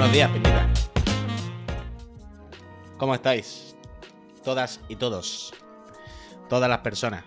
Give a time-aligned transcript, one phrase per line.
[0.00, 0.66] Buenos días, Peñita.
[2.96, 3.76] ¿Cómo estáis?
[4.42, 5.52] Todas y todos.
[6.48, 7.22] Todas las personas.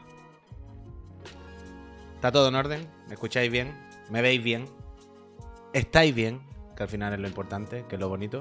[2.16, 2.90] ¿Está todo en orden?
[3.06, 3.78] ¿Me escucháis bien?
[4.10, 4.66] ¿Me veis bien?
[5.72, 6.42] ¿Estáis bien?
[6.76, 8.40] Que al final es lo importante, que es lo bonito.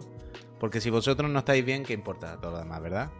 [0.58, 3.10] Porque si vosotros no estáis bien, ¿qué importa todo lo demás, verdad?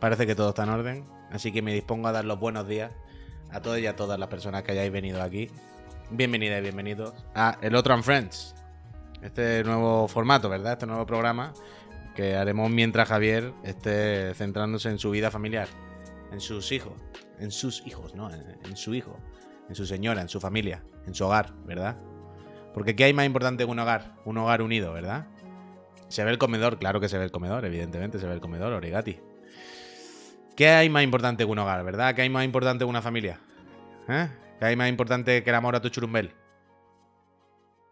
[0.00, 1.04] Parece que todo está en orden.
[1.30, 2.90] Así que me dispongo a dar los buenos días
[3.50, 5.50] a todas y a todas las personas que hayáis venido aquí.
[6.14, 8.54] Bienvenidas y bienvenidos a El Otro and Friends.
[9.22, 10.74] Este nuevo formato, ¿verdad?
[10.74, 11.54] Este nuevo programa
[12.14, 15.68] que haremos mientras Javier esté centrándose en su vida familiar,
[16.30, 16.92] en sus hijos,
[17.38, 18.30] en sus hijos, ¿no?
[18.30, 19.18] En, en su hijo,
[19.70, 21.96] en su señora, en su familia, en su hogar, ¿verdad?
[22.74, 24.12] Porque ¿qué hay más importante que un hogar?
[24.26, 25.28] Un hogar unido, ¿verdad?
[26.08, 28.74] Se ve el comedor, claro que se ve el comedor, evidentemente se ve el comedor,
[28.74, 29.18] origati.
[30.56, 32.14] ¿Qué hay más importante que un hogar, verdad?
[32.14, 33.40] ¿Qué hay más importante que una familia?
[34.08, 34.28] ¿Eh?
[34.62, 36.36] ¿Qué hay más importante que el amor a tu churumbel?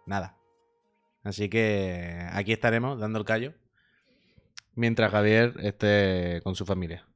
[0.07, 0.39] Nada.
[1.25, 3.55] Así que aquí estaremos dando el callo
[4.77, 7.09] mientras Javier esté con su familia.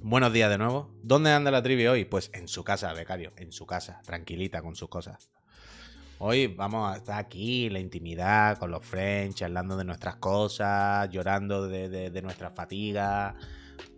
[0.00, 0.90] Buenos días de nuevo.
[1.02, 2.06] ¿Dónde anda la trivia hoy?
[2.06, 5.28] Pues en su casa, becario, en su casa, tranquilita con sus cosas.
[6.18, 11.68] Hoy vamos a estar aquí, la intimidad, con los friends, charlando de nuestras cosas, llorando
[11.68, 12.54] de, de, de nuestras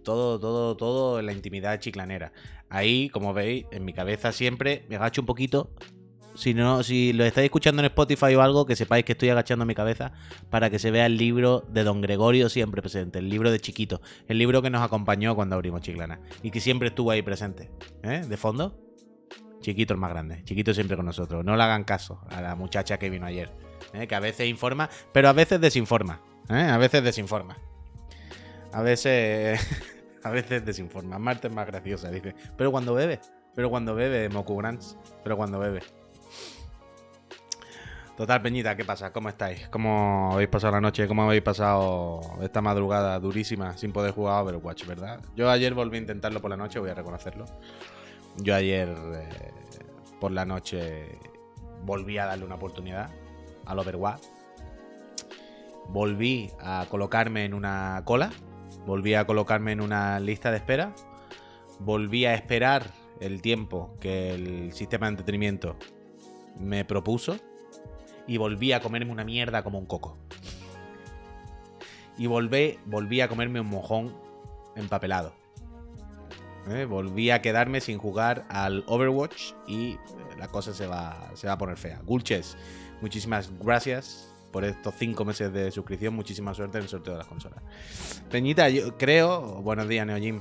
[0.02, 2.32] todo, todo, todo en la intimidad chiclanera.
[2.70, 5.70] Ahí, como veis, en mi cabeza siempre me agacho un poquito.
[6.36, 9.66] Si no, si lo estáis escuchando en Spotify o algo, que sepáis que estoy agachando
[9.66, 10.12] mi cabeza
[10.48, 14.00] para que se vea el libro de Don Gregorio siempre presente, el libro de Chiquito,
[14.28, 17.68] el libro que nos acompañó cuando abrimos Chiclana y que siempre estuvo ahí presente.
[18.04, 18.24] ¿Eh?
[18.26, 18.78] De fondo,
[19.60, 21.44] Chiquito el más grande, Chiquito siempre con nosotros.
[21.44, 23.50] No le hagan caso a la muchacha que vino ayer,
[23.92, 24.06] ¿eh?
[24.06, 26.22] que a veces informa, pero a veces desinforma.
[26.48, 26.62] ¿eh?
[26.62, 27.58] A veces desinforma.
[28.72, 29.60] A veces.
[30.22, 31.18] a veces desinforma.
[31.18, 32.34] Marta es más graciosa, dice.
[32.56, 33.20] Pero cuando bebe.
[33.54, 34.96] Pero cuando bebe, Mokugrans.
[35.22, 35.80] Pero cuando bebe.
[38.16, 39.14] Total, Peñita, ¿qué pasa?
[39.14, 39.66] ¿Cómo estáis?
[39.68, 41.08] ¿Cómo habéis pasado la noche?
[41.08, 45.20] ¿Cómo habéis pasado esta madrugada durísima sin poder jugar a Overwatch, verdad?
[45.34, 47.46] Yo ayer volví a intentarlo por la noche, voy a reconocerlo.
[48.36, 49.52] Yo ayer eh,
[50.20, 51.18] por la noche
[51.86, 53.08] volví a darle una oportunidad
[53.64, 54.22] al Overwatch.
[55.88, 58.30] Volví a colocarme en una cola
[58.86, 60.94] volví a colocarme en una lista de espera,
[61.78, 65.76] volví a esperar el tiempo que el sistema de entretenimiento
[66.58, 67.36] me propuso
[68.26, 70.16] y volví a comerme una mierda como un coco.
[72.16, 74.14] Y volví, volví a comerme un mojón
[74.76, 75.34] empapelado.
[76.68, 76.84] ¿Eh?
[76.84, 79.96] Volví a quedarme sin jugar al Overwatch y
[80.38, 82.00] la cosa se va, se va a poner fea.
[82.04, 82.56] Gulches,
[83.00, 86.14] muchísimas gracias por estos cinco meses de suscripción.
[86.14, 87.62] Muchísima suerte en el sorteo de las consolas.
[88.30, 89.62] Peñita, yo creo.
[89.62, 90.40] Buenos días, Neojim.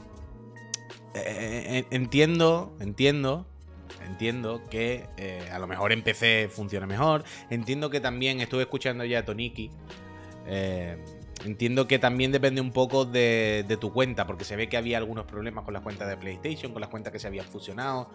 [1.13, 3.45] Eh, entiendo, entiendo.
[4.05, 7.23] Entiendo que eh, a lo mejor en PC funciona mejor.
[7.49, 9.69] Entiendo que también estuve escuchando ya a Toniki.
[10.47, 10.97] Eh,
[11.45, 15.25] entiendo que también depende un poco de, tu cuenta, porque se ve que había algunos
[15.25, 18.09] problemas con las cuentas de PlayStation, con las cuentas que se habían fusionado.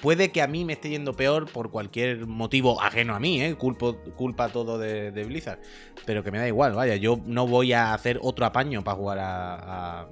[0.00, 3.54] Puede que a mí me esté yendo peor por cualquier motivo ajeno a mí, ¿eh?
[3.56, 5.58] Culpo, culpa todo de, Blizzard.
[6.04, 9.18] Pero que me da igual, vaya, yo no voy a hacer otro apaño para jugar
[9.18, 10.08] a,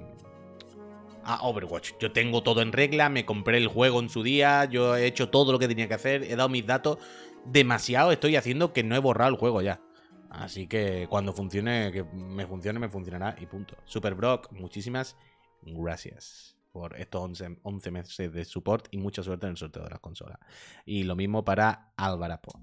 [1.23, 1.93] a Overwatch.
[1.99, 5.29] Yo tengo todo en regla, me compré el juego en su día, yo he hecho
[5.29, 6.97] todo lo que tenía que hacer, he dado mis datos.
[7.45, 9.81] Demasiado estoy haciendo que no he borrado el juego ya.
[10.29, 13.77] Así que cuando funcione, que me funcione, me funcionará y punto.
[13.85, 15.15] Super Brock, muchísimas
[15.61, 19.89] gracias por estos 11, 11, meses de support y mucha suerte en el sorteo de
[19.89, 20.37] las consolas.
[20.85, 22.59] Y lo mismo para Álvarapo.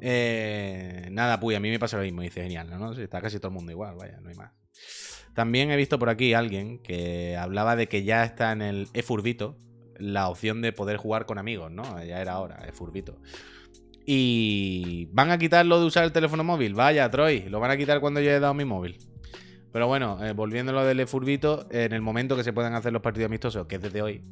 [0.00, 2.92] Eh, nada, Puy, a mí me pasa lo mismo, dice genial, ¿no?
[2.92, 4.52] Está casi todo el mundo igual, vaya, no hay más.
[5.34, 9.58] También he visto por aquí alguien que hablaba de que ya está en el eFurbito
[9.98, 11.82] la opción de poder jugar con amigos, ¿no?
[12.04, 13.18] Ya era hora, eFurbito.
[14.06, 16.74] Y van a quitarlo de usar el teléfono móvil.
[16.74, 18.98] Vaya, Troy, lo van a quitar cuando yo he dado mi móvil.
[19.72, 22.92] Pero bueno, eh, volviendo a lo del Furbito, en el momento que se puedan hacer
[22.92, 24.22] los partidos amistosos, que es desde hoy,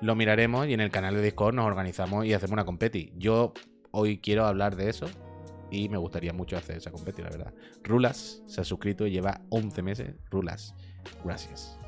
[0.00, 3.12] lo miraremos y en el canal de Discord nos organizamos y hacemos una competi.
[3.16, 3.52] Yo
[3.90, 5.06] hoy quiero hablar de eso
[5.70, 7.54] y me gustaría mucho hacer esa competi, la verdad.
[7.82, 10.14] Rulas se ha suscrito lleva 11 meses.
[10.30, 10.74] Rulas,
[11.24, 11.78] gracias.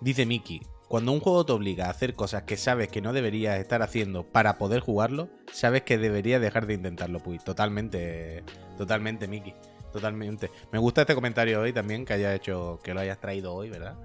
[0.00, 3.58] Dice Miki, cuando un juego te obliga a hacer cosas que sabes que no deberías
[3.58, 7.44] estar haciendo para poder jugarlo, sabes que deberías dejar de intentarlo, pues.
[7.44, 8.42] Totalmente,
[8.78, 9.52] totalmente, Miki.
[9.92, 10.50] Totalmente.
[10.70, 13.96] Me gusta este comentario hoy también, que haya hecho, que lo hayas traído hoy, ¿verdad?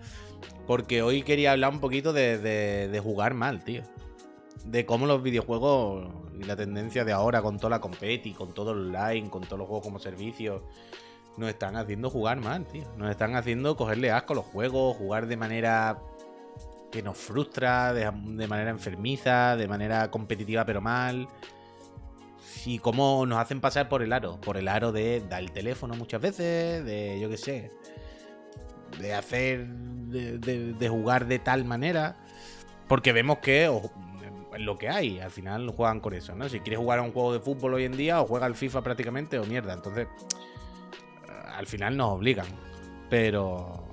[0.67, 3.83] Porque hoy quería hablar un poquito de, jugar mal, tío.
[4.65, 6.07] De cómo los videojuegos
[6.39, 9.59] y la tendencia de ahora con toda la competi, con todo el online, con todos
[9.59, 10.63] los juegos como servicio,
[11.37, 12.83] nos están haciendo jugar mal, tío.
[12.97, 15.99] Nos están haciendo cogerle asco los juegos, jugar de manera
[16.93, 18.11] que nos frustra de,
[18.47, 21.27] manera enfermiza, de manera competitiva pero mal.
[22.65, 24.39] Y cómo nos hacen pasar por el aro.
[24.39, 27.71] Por el aro de dar el teléfono muchas veces, de yo qué sé.
[28.99, 29.65] De hacer.
[29.67, 32.15] De, jugar de tal manera.
[32.87, 33.75] Porque vemos que
[34.59, 35.19] lo que hay.
[35.19, 36.47] Al final juegan con eso, ¿no?
[36.47, 38.83] Si quieres jugar a un juego de fútbol hoy en día, o juega al FIFA
[38.83, 39.73] prácticamente, o mierda.
[39.73, 40.07] Entonces,
[41.55, 42.47] al final nos obligan.
[43.09, 43.89] Pero.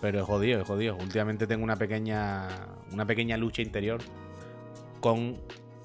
[0.00, 0.96] Pero es jodido, es jodido.
[0.96, 2.48] Últimamente tengo una pequeña.
[2.92, 4.00] Una pequeña lucha interior
[5.00, 5.38] con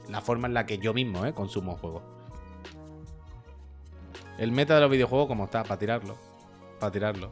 [0.10, 1.34] la forma en la que yo mismo ¿eh?
[1.34, 2.04] consumo juegos.
[4.38, 6.18] El meta de los videojuegos, como está, para tirarlo.
[6.80, 7.32] Para tirarlo.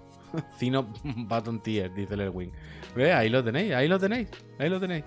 [0.57, 2.51] Cino Button Tier, dice el.
[2.95, 5.03] Ve, ahí lo tenéis, ahí lo tenéis, ahí lo tenéis.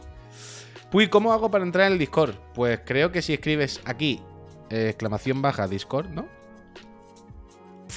[1.11, 2.35] ¿cómo hago para entrar en el Discord?
[2.55, 4.21] Pues creo que si escribes aquí,
[4.71, 6.27] eh, exclamación baja, Discord, ¿no?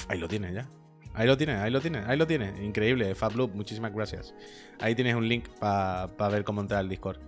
[0.08, 0.68] ahí lo tienes ya.
[1.14, 2.60] Ahí lo tienes, ahí lo tienes, ahí lo tienes.
[2.60, 4.34] Increíble, Fabloop, muchísimas gracias.
[4.78, 7.18] Ahí tienes un link para ver cómo entrar al Discord.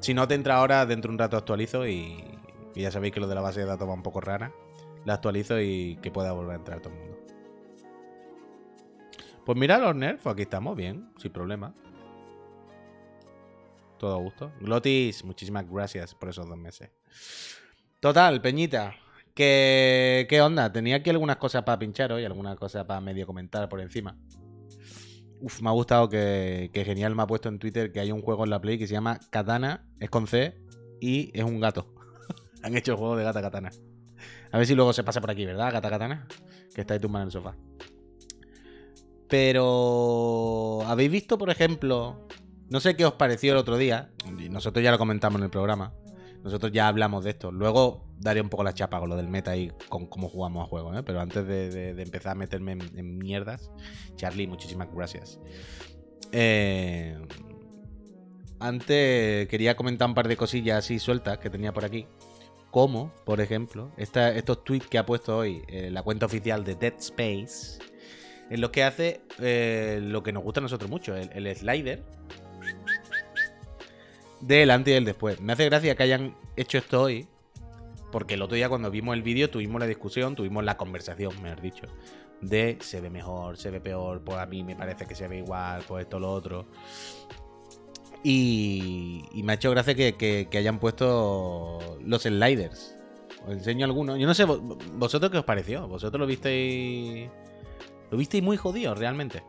[0.00, 2.24] Si no te entra ahora, dentro de un rato actualizo y,
[2.74, 4.52] ya sabéis que lo de la base de datos va un poco rara.
[5.04, 7.18] La actualizo y que pueda volver a entrar todo el mundo.
[9.44, 11.74] Pues mira los nerfs, aquí estamos bien, sin problema.
[13.98, 14.52] Todo a gusto.
[14.60, 16.90] Glotis, muchísimas gracias por esos dos meses.
[18.00, 19.01] Total, Peñita.
[19.34, 20.72] ¿Qué, qué onda?
[20.72, 24.16] Tenía aquí algunas cosas para pinchar hoy, algunas cosas para medio comentar por encima.
[25.40, 28.44] Uf, me ha gustado que, Genial me ha puesto en Twitter que hay un juego
[28.44, 30.56] en la Play que se llama Katana, es con C
[31.00, 31.92] y es un gato.
[32.62, 33.70] Han hecho el juego de gata katana.
[34.52, 36.28] A ver si luego se pasa por aquí, ¿verdad, gata katana?
[36.74, 37.56] Que está ahí tumbada en el sofá.
[39.28, 42.28] Pero, ¿habéis visto, por ejemplo?
[42.68, 44.12] No sé qué os pareció el otro día.
[44.50, 45.92] Nosotros ya lo comentamos en el programa.
[46.42, 47.52] Nosotros ya hablamos de esto.
[47.52, 50.68] Luego daré un poco la chapa con lo del meta y con cómo jugamos a
[50.68, 51.02] juego, ¿eh?
[51.02, 53.70] Pero antes de, empezar a meterme en, mierdas,
[54.16, 55.38] Charlie, muchísimas gracias.
[56.32, 57.18] Eh,
[58.58, 62.06] antes quería comentar un par de cosillas así sueltas que tenía por aquí.
[62.70, 66.94] Como, por ejemplo, estos tweets que ha puesto hoy eh, la cuenta oficial de Dead
[66.98, 67.78] Space
[68.52, 72.02] en lo que hace eh, lo que nos gusta a nosotros mucho, el, slider
[74.42, 75.40] del antes y el después.
[75.40, 77.26] Me hace gracia que hayan hecho esto hoy,
[78.10, 81.50] porque el otro día cuando vimos el vídeo tuvimos la discusión, tuvimos la conversación, me
[81.50, 81.86] has dicho,
[82.40, 85.38] de se ve mejor, se ve peor, pues a mí me parece que se ve
[85.38, 86.66] igual, pues esto, lo otro.
[88.24, 92.96] Y, me ha hecho gracia que, hayan puesto los sliders.
[93.46, 94.18] Os enseño algunos.
[94.20, 95.88] Yo no sé, ¿vosotros qué os pareció?
[95.88, 97.28] ¿Vosotros lo visteis
[98.12, 99.42] lo visteis muy jodido, realmente.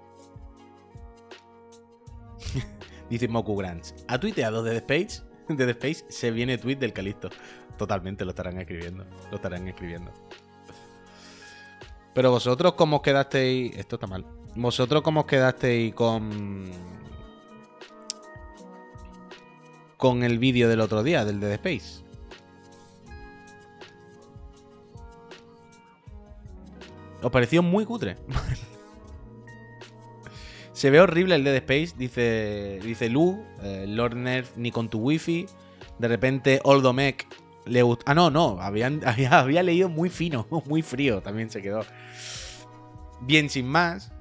[3.14, 3.94] Dice Moku Grants.
[4.08, 5.22] ¿Ha tuiteado de The Space?
[5.48, 7.30] De The Space se viene tweet del Calisto.
[7.78, 9.06] Totalmente lo estarán escribiendo.
[9.30, 10.12] Lo estarán escribiendo.
[12.16, 13.78] Pero vosotros, ¿cómo os quedasteis?
[13.78, 14.26] Esto está mal.
[14.56, 16.72] ¿Vosotros cómo os quedasteis con.
[19.96, 22.04] con el vídeo del otro día, del de The Space?
[27.22, 28.18] Os pareció muy cutre.
[30.84, 35.00] Se ve horrible el Dead Space, dice, dice Lu, eh, Lord Nerf ni con tu
[35.00, 35.46] wifi.
[35.98, 37.26] De repente Oldomec
[37.66, 38.04] le gusta.
[38.06, 39.00] Ah, no, no, habían,
[39.32, 41.86] había, leído muy fino, muy frío, también se quedó.
[43.22, 44.12] Bien, sin más.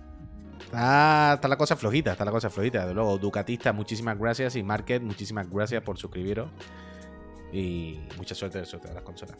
[0.61, 2.87] Está, está, la cosa flojita, está la cosa flojita.
[2.87, 4.55] De luego, Ducatista, muchísimas gracias.
[4.55, 6.49] Y Market, muchísimas gracias por suscribiros.
[7.52, 9.37] Y mucha suerte de suerte de las consolas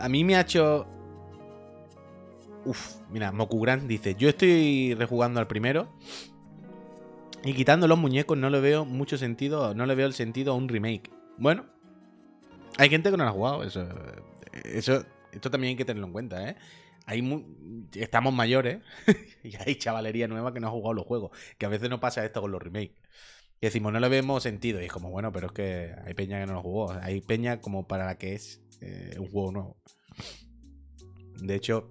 [0.00, 0.86] a mí me ha hecho.
[2.64, 5.88] Uf, mira, Mokugran dice: Yo estoy rejugando al primero.
[7.42, 9.74] Y quitando los muñecos no le veo mucho sentido.
[9.74, 11.10] No le veo el sentido a un remake.
[11.38, 11.66] Bueno,
[12.76, 13.62] hay gente que no lo ha jugado.
[13.64, 13.88] Eso,
[14.64, 16.56] eso, esto también hay que tenerlo en cuenta, ¿eh?
[17.06, 17.44] Hay
[17.94, 18.82] estamos mayores
[19.42, 21.30] y hay chavalería nueva que no ha jugado los juegos.
[21.58, 22.96] Que a veces no pasa esto con los remakes.
[23.60, 24.80] Y decimos, no le vemos sentido.
[24.80, 26.92] Y es como, bueno, pero es que hay peña que no lo jugó.
[26.92, 29.76] Hay peña como para la que es eh, un juego nuevo.
[31.42, 31.90] De hecho,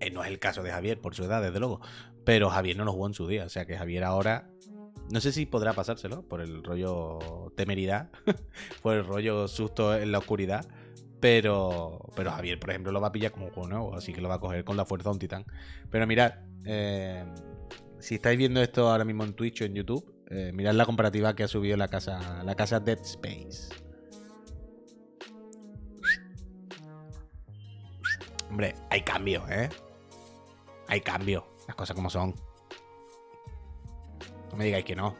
[0.00, 1.80] eh, no es el caso de Javier por su edad, desde luego.
[2.24, 3.44] Pero Javier no lo jugó en su día.
[3.44, 4.50] O sea que Javier ahora.
[5.10, 8.10] No sé si podrá pasárselo por el rollo temeridad,
[8.82, 10.66] por el rollo susto en la oscuridad.
[11.20, 14.20] Pero, pero Javier, por ejemplo, lo va a pillar como un juego nuevo, así que
[14.20, 15.44] lo va a coger con la fuerza de un titán.
[15.90, 16.34] Pero mirad,
[16.64, 17.24] eh,
[17.98, 20.10] si estáis viendo esto ahora mismo en Twitch o en YouTube,
[20.52, 23.83] mirad la comparativa que ha subido la casa, la casa Dead Space.
[28.54, 29.68] Hombre, hay cambio, ¿eh?
[30.86, 31.44] Hay cambio.
[31.66, 32.36] Las cosas como son.
[34.52, 35.16] No me digáis que no.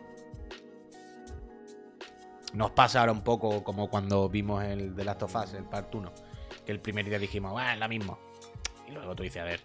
[2.52, 5.92] Nos pasa ahora un poco como cuando vimos el de Last of Us, el Part
[5.92, 6.12] 1.
[6.64, 8.20] Que el primer día dijimos, ah, es lo mismo.
[8.86, 9.62] Y luego tú dices, a ver,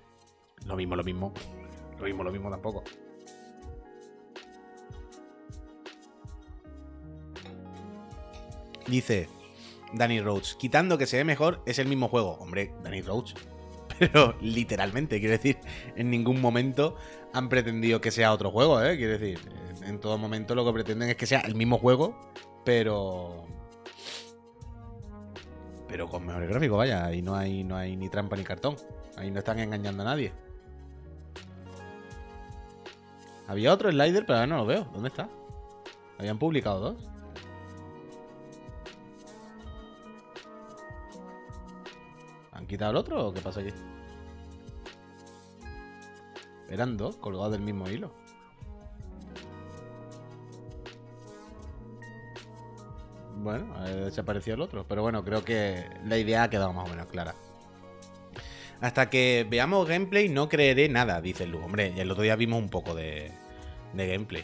[0.65, 1.31] lo mismo, lo mismo.
[1.99, 2.83] Lo mismo, lo mismo tampoco.
[8.87, 9.29] Dice
[9.93, 12.31] Danny Roach, quitando que se ve mejor, es el mismo juego.
[12.39, 13.35] Hombre, Danny Roach,
[13.99, 15.57] pero literalmente, quiero decir,
[15.95, 16.95] en ningún momento
[17.33, 18.97] han pretendido que sea otro juego, ¿eh?
[18.97, 19.39] Quiero decir,
[19.85, 22.17] en todo momento lo que pretenden es que sea el mismo juego,
[22.63, 23.45] pero.
[25.87, 27.11] Pero con mejores gráficos, vaya.
[27.13, 28.75] Y no hay, no hay ni trampa ni cartón.
[29.17, 30.31] Ahí no están engañando a nadie.
[33.47, 34.87] Había otro slider, pero ahora no lo veo.
[34.93, 35.27] ¿Dónde está?
[36.19, 37.09] Habían publicado dos.
[42.69, 43.71] Quitado el otro o qué pasa aquí?
[46.69, 48.13] Eran dos colgados del mismo hilo.
[53.37, 54.85] Bueno, ha desaparecido el otro.
[54.87, 57.33] Pero bueno, creo que la idea ha quedado más o menos clara.
[58.81, 61.59] Hasta que veamos gameplay no creeré nada, dice Lu.
[61.59, 63.31] Hombre, el otro día vimos un poco de,
[63.93, 64.43] de gameplay.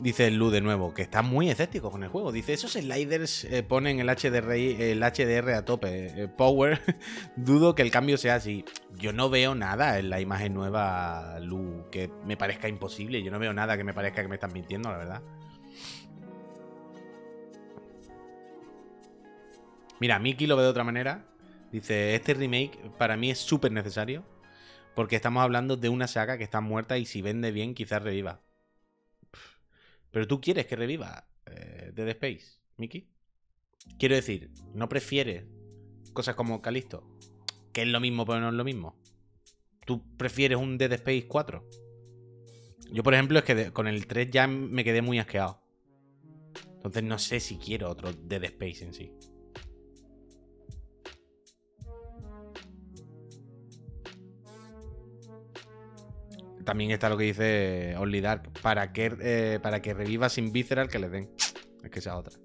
[0.00, 2.32] Dice Lu de nuevo, que está muy escéptico con el juego.
[2.32, 6.22] Dice, esos sliders eh, ponen el HDR, el HDR a tope.
[6.22, 6.80] Eh, power,
[7.36, 8.64] dudo que el cambio sea así.
[8.96, 13.22] Yo no veo nada en la imagen nueva, Lu, que me parezca imposible.
[13.22, 15.22] Yo no veo nada que me parezca que me están mintiendo, la verdad.
[20.00, 21.26] Mira, Mickey lo ve de otra manera.
[21.72, 24.24] Dice, este remake para mí es súper necesario.
[24.94, 28.40] Porque estamos hablando de una saga que está muerta y si vende bien quizás reviva.
[30.10, 33.08] Pero tú quieres que reviva eh, Dead Space, Mickey.
[33.98, 35.44] Quiero decir, ¿no prefieres
[36.12, 37.16] cosas como Calisto?
[37.72, 38.96] Que es lo mismo, pero no es lo mismo.
[39.86, 41.68] ¿Tú prefieres un Dead Space 4?
[42.92, 45.62] Yo, por ejemplo, es que con el 3 ya me quedé muy asqueado.
[46.74, 49.12] Entonces no sé si quiero otro Dead Space en sí.
[56.64, 58.50] También está lo que dice Only Dark.
[58.62, 61.30] Para que, eh, para que reviva sin Visceral que le den.
[61.82, 62.38] Es que esa otra.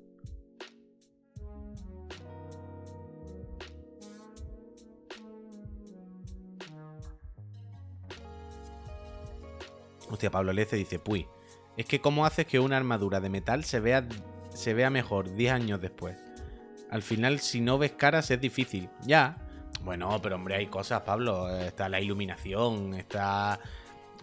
[10.10, 11.28] Hostia, Pablo Lece dice, puy,
[11.78, 14.08] es que cómo haces que una armadura de metal se vea,
[14.54, 16.16] se vea mejor 10 años después.
[16.92, 18.90] Al final, si no ves caras es difícil.
[19.06, 19.38] Ya.
[19.84, 21.50] Bueno, pero hombre, hay cosas, Pablo.
[21.50, 23.60] Está la iluminación, está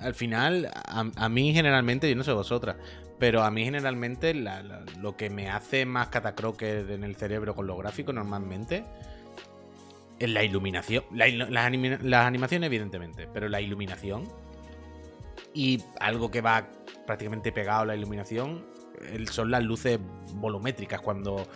[0.03, 2.77] al final, a, mí generalmente, yo no sé vosotras,
[3.19, 7.79] pero a mí generalmente lo que me hace más catacroker en el cerebro con los
[7.79, 8.85] gráficos normalmente
[10.19, 11.05] es la iluminación.
[11.13, 11.67] las,
[12.27, 14.25] animaciones, evidentemente, pero la iluminación
[15.55, 16.67] y algo que va
[17.07, 18.65] prácticamente pegado a la iluminación
[19.31, 19.99] son las luces
[20.35, 21.47] volumétricas cuando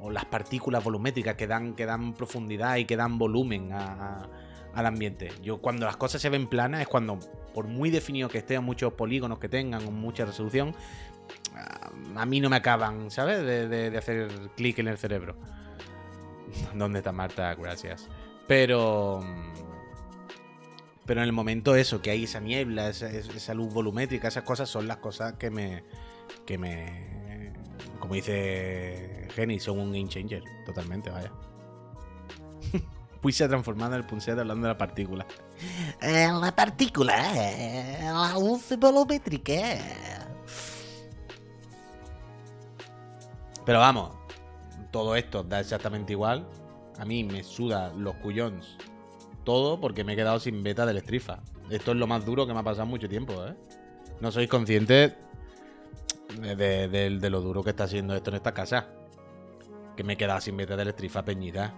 [0.00, 4.28] o las partículas volumétricas que dan, que dan profundidad y que dan volumen a
[4.74, 5.30] al ambiente.
[5.42, 7.18] Yo cuando las cosas se ven planas es cuando,
[7.52, 10.74] por muy definido que estén muchos polígonos que tengan mucha resolución,
[11.54, 13.42] ah, a mí no me acaban, ¿sabes?
[13.44, 15.36] De, hacer clic en el cerebro.
[16.74, 17.54] ¿Dónde está Marta?
[17.54, 18.08] Gracias.
[18.46, 19.20] Pero...
[21.06, 24.70] Pero en el momento eso, que hay esa niebla, esa, esa luz volumétrica, esas cosas
[24.70, 25.84] son las cosas que me...
[26.46, 27.52] Que me...
[28.00, 30.42] Como dice Jenny, son un game changer.
[30.64, 31.30] Totalmente, vaya
[33.32, 35.26] se ha transformado en el punset hablando de la partícula.
[36.00, 39.78] Eh, la partícula, eh, la luz volumétrica.
[43.64, 44.10] Pero vamos,
[44.90, 46.46] todo esto da exactamente igual.
[46.98, 48.76] A mí me suda los cuyons
[49.44, 51.38] todo porque me he quedado sin beta del Strifa.
[51.70, 53.54] Esto es lo más duro que me ha pasado mucho tiempo, ¿eh?
[54.20, 55.14] No sois conscientes
[56.40, 58.88] de, de, lo duro que está haciendo esto en esta casa.
[59.96, 61.74] Que me he quedado sin beta del Strifa Peñita.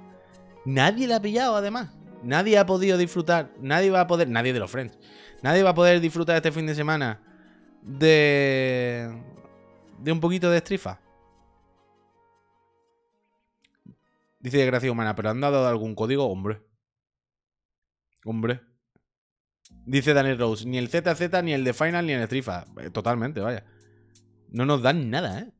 [0.67, 1.97] Nadie la ha pillado, además.
[2.23, 3.53] Nadie ha podido disfrutar.
[3.61, 4.29] Nadie va a poder.
[4.29, 4.99] Nadie de los friends.
[5.43, 7.23] Nadie va a poder disfrutar este fin de semana
[7.83, 9.23] de.
[9.99, 11.01] de un poquito de estrifa.
[14.41, 16.27] Dice Gracia Humana, pero ¿han dado algún código?
[16.27, 16.61] Hombre.
[18.25, 18.61] Hombre.
[19.85, 22.65] Dice Daniel Rose, ni el ZZ, ni el de Final, ni el Estrifa.
[22.81, 23.65] Eh, totalmente, vaya.
[24.49, 25.53] No nos dan nada, ¿eh?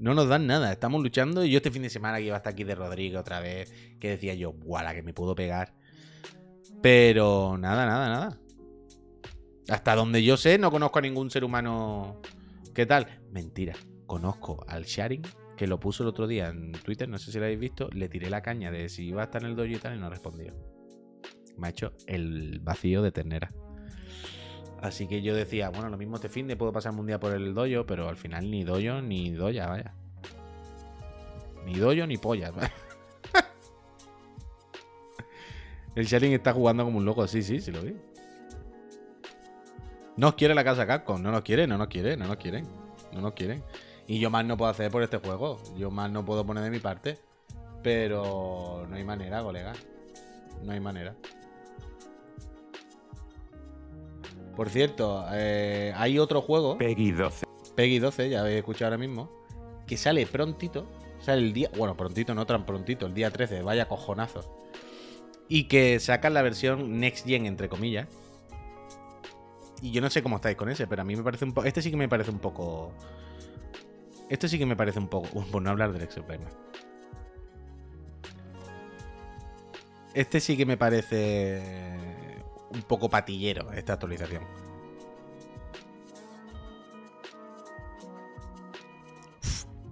[0.00, 1.44] No nos dan nada, estamos luchando.
[1.44, 4.08] Y yo este fin de semana que iba hasta aquí de Rodrigo otra vez, que
[4.08, 5.74] decía yo, guau, que me puedo pegar.
[6.80, 8.38] Pero nada, nada, nada.
[9.68, 12.18] Hasta donde yo sé, no conozco a ningún ser humano.
[12.74, 13.20] ¿Qué tal?
[13.30, 13.74] Mentira.
[14.06, 15.22] Conozco al Sharing,
[15.54, 17.90] que lo puso el otro día en Twitter, no sé si lo habéis visto.
[17.92, 20.00] Le tiré la caña de si iba a estar en el dojo y tal, y
[20.00, 20.54] no respondió.
[21.58, 23.52] Me ha hecho el vacío de ternera.
[24.80, 27.32] Así que yo decía, bueno, lo mismo este fin de puedo pasarme un día por
[27.32, 29.92] el doyo, pero al final ni doyo ni doya, vaya.
[31.66, 32.50] Ni doyo ni polla.
[35.94, 37.94] el Sharing está jugando como un loco, sí, sí, sí lo vi.
[40.16, 42.66] No os quiere la casa Capcom, no nos quiere, no nos quiere, no nos quieren.
[43.12, 43.62] No nos quieren.
[44.06, 45.60] Y yo más no puedo hacer por este juego.
[45.76, 47.18] Yo más no puedo poner de mi parte.
[47.82, 49.72] Pero no hay manera, colega.
[50.62, 51.14] No hay manera.
[54.60, 57.46] Por cierto, eh, hay otro juego, Peggy 12.
[57.74, 59.30] Peggy 12, ya habéis escuchado ahora mismo,
[59.86, 60.86] que sale prontito.
[61.18, 61.70] Sale el día.
[61.78, 64.68] Bueno, prontito, no tan prontito, el día 13, vaya cojonazo.
[65.48, 68.06] Y que sacan la versión Next Gen, entre comillas.
[69.80, 71.66] Y yo no sé cómo estáis con ese, pero a mí me parece un poco.
[71.66, 72.92] Este sí que me parece un poco.
[74.28, 75.26] Este sí que me parece un poco.
[75.32, 76.52] uh, Por no hablar del Exoprimer.
[80.12, 82.09] Este sí que me parece
[82.70, 84.44] un poco patillero, esta actualización.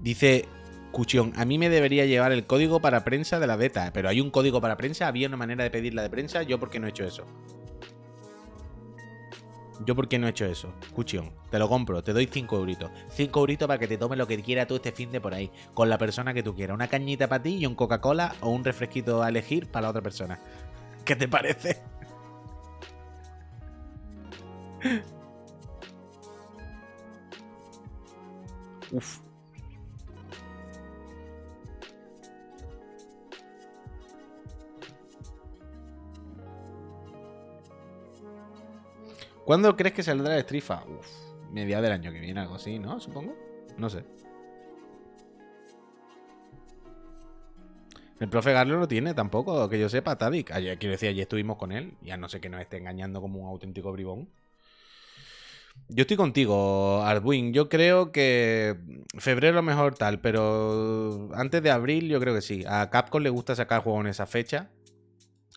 [0.01, 0.47] Dice
[0.93, 4.21] Cuchión, a mí me debería llevar el código para prensa de la beta, pero hay
[4.21, 6.87] un código para prensa, había una manera de pedirla de prensa, yo por qué no
[6.87, 7.25] he hecho eso.
[9.85, 10.73] Yo por qué no he hecho eso.
[10.93, 12.91] Cuchión, te lo compro, te doy 5 euritos.
[13.11, 15.51] 5 euritos para que te tomes lo que quieras tú este fin de por ahí.
[15.73, 16.75] Con la persona que tú quieras.
[16.75, 20.03] Una cañita para ti y un Coca-Cola o un refresquito a elegir para la otra
[20.03, 20.41] persona.
[21.05, 21.81] ¿Qué te parece?
[28.93, 29.21] Uf.
[39.45, 40.85] ¿Cuándo crees que saldrá el Strifa?
[40.85, 41.09] Uf,
[41.51, 43.01] mediados del año que viene, algo así, ¿no?
[43.01, 43.35] Supongo.
[43.79, 44.05] No sé.
[48.21, 50.51] El profe Garlo lo tiene tampoco, que yo sepa, Tadik.
[50.51, 51.95] Ayer, quiero decir, ayer estuvimos con él.
[52.03, 54.29] Ya no sé que nos esté engañando como un auténtico bribón.
[55.89, 57.53] Yo estoy contigo, Arduin.
[57.53, 58.77] Yo creo que
[59.19, 62.65] febrero mejor tal, pero antes de abril yo creo que sí.
[62.69, 64.71] A Capcom le gusta sacar juegos en esa fecha.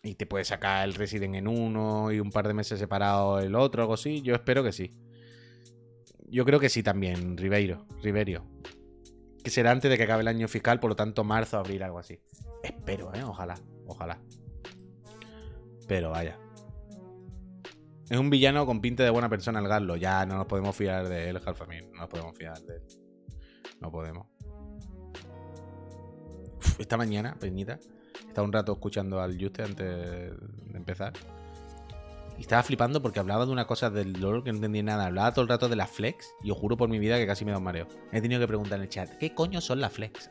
[0.04, 3.54] Y te puede sacar el Resident en uno y un par de meses separado el
[3.54, 4.20] otro, algo así.
[4.22, 4.94] Yo espero que sí.
[6.28, 8.44] Yo creo que sí también, Ribeiro, Riberio.
[9.44, 11.98] Que será antes de que acabe el año fiscal, por lo tanto, marzo, abril, algo
[11.98, 12.18] así.
[12.64, 13.22] Espero, ¿eh?
[13.22, 13.54] Ojalá,
[13.86, 14.18] ojalá.
[15.86, 16.38] Pero vaya.
[18.12, 19.96] Es un villano con pinta de buena persona el Garlo.
[19.96, 21.88] Ya no nos podemos fiar de él, Halfamir.
[21.94, 22.82] No nos podemos fiar de él.
[23.80, 24.26] No podemos.
[26.78, 27.78] Esta mañana, Peñita,
[28.28, 31.14] estaba un rato escuchando al Juste antes de empezar.
[32.36, 35.06] Y estaba flipando porque hablaba de una cosa del LOL que no entendía nada.
[35.06, 36.34] Hablaba todo el rato de las flex.
[36.42, 37.88] Y os juro por mi vida que casi me da un mareo.
[38.12, 40.28] He tenido que preguntar en el chat: ¿Qué coño son las flex?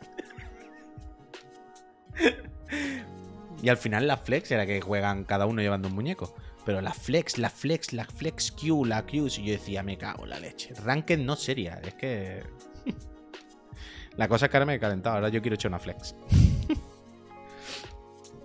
[3.63, 6.35] y al final las flex era que juegan cada uno llevando un muñeco.
[6.65, 9.27] Pero la flex, la flex, la flex Q, la Q.
[9.27, 10.73] Y yo decía, me cago en la leche.
[10.83, 11.79] Ranked no seria.
[11.83, 12.43] Es que.
[14.17, 15.15] la cosa es que ahora me he calentado.
[15.15, 16.15] Ahora yo quiero echar una flex.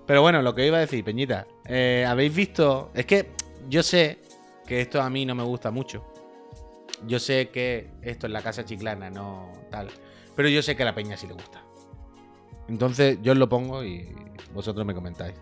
[0.06, 1.46] Pero bueno, lo que iba a decir, Peñita.
[1.66, 2.90] eh, Habéis visto.
[2.94, 3.30] Es que
[3.68, 4.18] yo sé
[4.66, 6.04] que esto a mí no me gusta mucho.
[7.06, 9.88] Yo sé que esto en la casa chiclana no tal.
[10.34, 11.62] Pero yo sé que a la peña sí le gusta.
[12.68, 14.14] Entonces yo os lo pongo y
[14.54, 15.34] vosotros me comentáis.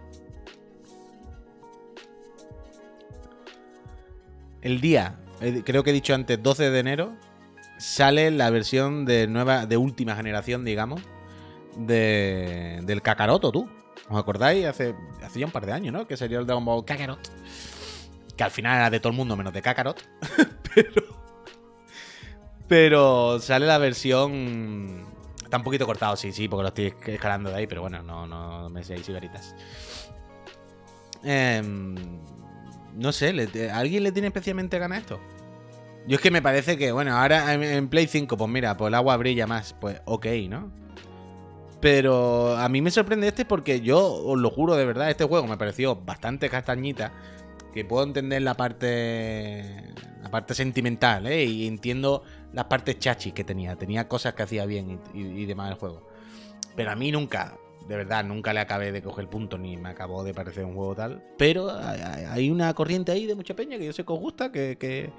[4.65, 7.13] El día, eh, creo que he dicho antes, 12 de enero,
[7.79, 11.03] sale la versión de nueva, de última generación, digamos,
[11.77, 13.69] de, del Kakaroto, tú.
[14.09, 14.65] ¿Os acordáis?
[14.65, 16.07] Hace, hace ya un par de años, ¿no?
[16.07, 17.21] Que salió el Dragon Ball Kakarot.
[18.37, 20.03] Que al final era de todo el mundo menos de Kakarot.
[20.75, 21.03] pero.
[22.67, 25.07] Pero sale la versión.
[25.43, 28.27] Está un poquito cortado, sí, sí, porque lo estoy escalando de ahí, pero bueno, no,
[28.27, 29.55] no me seáis iberitas.
[31.23, 31.95] Em,
[32.95, 35.21] no sé, ¿le- ¿a ¿alguien le tiene especialmente ganas esto?
[36.07, 38.95] Yo es que me parece que, bueno, ahora en, Play 5, pues mira, pues el
[38.95, 40.71] agua brilla más, pues ok, ¿no?
[41.81, 45.47] Pero a mí me sorprende este porque yo os lo juro de verdad, este juego
[45.47, 47.13] me pareció bastante castañita.
[47.75, 49.83] Que puedo entender la parte.
[50.23, 51.45] La parte sentimental, ¿eh?
[51.45, 53.77] Y entiendo las partes chachis que tenía.
[53.77, 56.07] Tenía cosas que hacía bien y, y- y demás el juego.
[56.77, 57.57] Pero a mí nunca,
[57.89, 60.75] de verdad, nunca le acabé de coger el punto ni me acabó de parecer un
[60.75, 61.23] juego tal.
[61.37, 64.77] Pero hay- una corriente ahí de mucha peña que yo sé que os gusta, que,
[64.79, 65.11] que,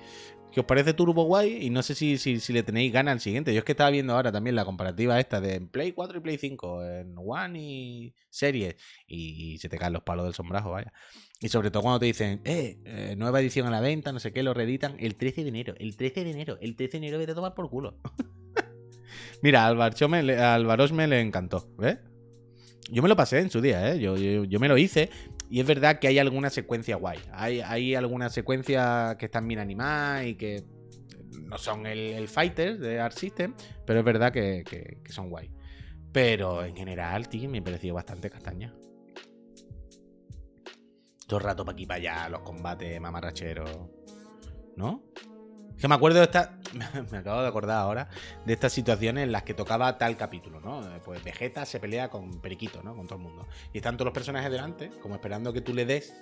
[0.57, 3.53] os parece turbo guay y no sé si, si, si le tenéis ganas al siguiente.
[3.53, 6.37] Yo es que estaba viendo ahora también la comparativa esta de Play 4 y Play
[6.37, 8.75] 5, en One y Series,
[9.05, 10.93] y, se te caen los palos del sombrajo, vaya.
[11.41, 14.31] Y sobre todo cuando te dicen, eh, eh, nueva edición a la venta, no sé
[14.31, 17.19] qué, lo reeditan el 13 de enero, el 13 de enero, el 13 de enero
[17.19, 17.97] vete a tomar por culo.
[19.41, 21.99] Mira, al Barosme le encantó, ¿ves?
[22.91, 23.99] Yo me lo pasé en su día, ¿eh?
[23.99, 25.09] Yo, yo, me lo hice.
[25.49, 27.19] Y es verdad que hay alguna secuencia guay.
[27.33, 30.63] Hay, hay alguna secuencia que están bien animadas y que
[31.41, 33.53] no son el, el Fighter de Art System,
[33.85, 35.51] pero es verdad que, que- son guay.
[36.11, 38.73] Pero en general, tío, me pareció bastante castaña.
[41.27, 43.69] Todo el rato para aquí para allá, los combates mamarracheros.
[44.77, 45.03] ¿No?
[45.79, 46.57] Que me acuerdo de esta.
[47.11, 48.09] Me acabo de acordar ahora
[48.45, 50.81] de estas situaciones en las que tocaba tal capítulo, ¿no?
[51.03, 52.95] Pues Vegeta se pelea con Periquito, ¿no?
[52.95, 53.47] Con todo el mundo.
[53.73, 56.13] Y están todos los personajes delante, como esperando que tú le des.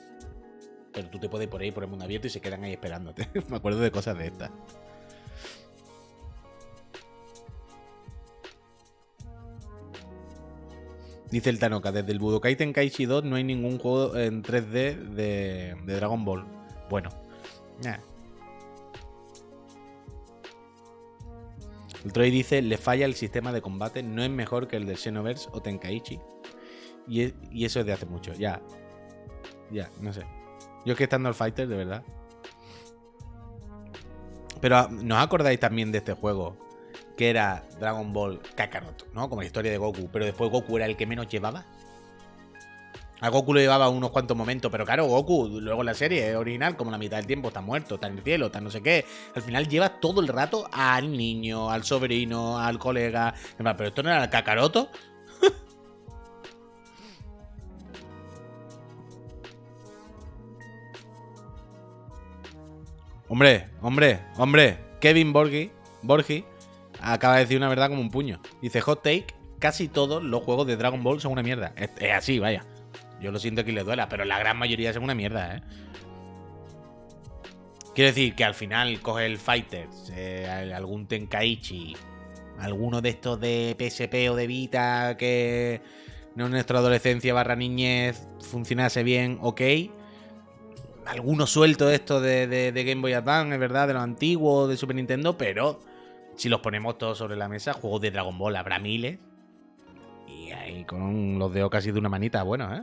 [0.91, 2.73] Pero tú te puedes ir por ahí por el mundo abierto y se quedan ahí
[2.73, 3.29] esperándote.
[3.49, 4.51] me acuerdo de cosas de estas.
[11.33, 15.75] Dice el Tanoka, desde el Budokai Tenkaichi 2 no hay ningún juego en 3D de,
[15.83, 16.45] Dragon Ball.
[16.91, 17.09] Bueno,
[17.83, 18.12] nah.
[22.03, 24.97] El Troy dice, le falla el sistema de combate, no es mejor que el del
[24.97, 26.19] Xenoverse o Tenkaichi.
[27.07, 28.61] Y, y eso es de hace mucho, ya.
[29.71, 30.25] Ya, no sé.
[30.85, 32.03] Yo es que estando al Fighter, de verdad.
[34.59, 36.57] Pero ah, ¿no os acordáis también de este juego?
[37.17, 39.29] Que era Dragon Ball Kakarot, ¿no?
[39.29, 40.09] Como la historia de Goku.
[40.11, 41.65] Pero después Goku era el que menos llevaba.
[43.23, 46.91] A Goku lo llevaba unos cuantos momentos, pero claro, Goku, luego la serie original, como
[46.91, 49.05] la mitad del tiempo está muerto, está en el cielo, está no sé qué.
[49.33, 53.33] Al final lleva todo el rato al niño, al sobrino, al colega.
[53.57, 54.89] Pero esto no era el Kakaroto.
[63.29, 64.79] hombre, hombre, hombre.
[64.99, 66.43] Kevin Borgi, Borgi
[66.99, 68.41] acaba de decir una verdad como un puño.
[68.61, 69.27] Dice Hot Take,
[69.59, 71.73] casi todos los juegos de Dragon Ball son una mierda.
[71.77, 72.65] Es así, vaya.
[73.23, 75.61] Yo lo siento que le duela, pero la gran mayoría son una mierda, ¿eh?
[77.95, 80.11] Quiero decir que al final coge el Fighters,
[80.75, 81.95] algún Tenkaichi,
[82.59, 85.81] alguno de estos de PSP o de Vita que
[86.35, 89.61] no en nuestra adolescencia barra niñez funcionase bien, ok.
[91.05, 94.69] Algunos sueltos de estos de, de- de Game Boy Advance, es verdad, de los antiguos,
[94.69, 95.79] de Super Nintendo, pero
[96.35, 99.19] si los ponemos todos sobre la mesa, juegos de Dragon Ball habrá miles.
[100.27, 102.81] Y ahí con los dedos casi de una manita, bueno, ¿eh?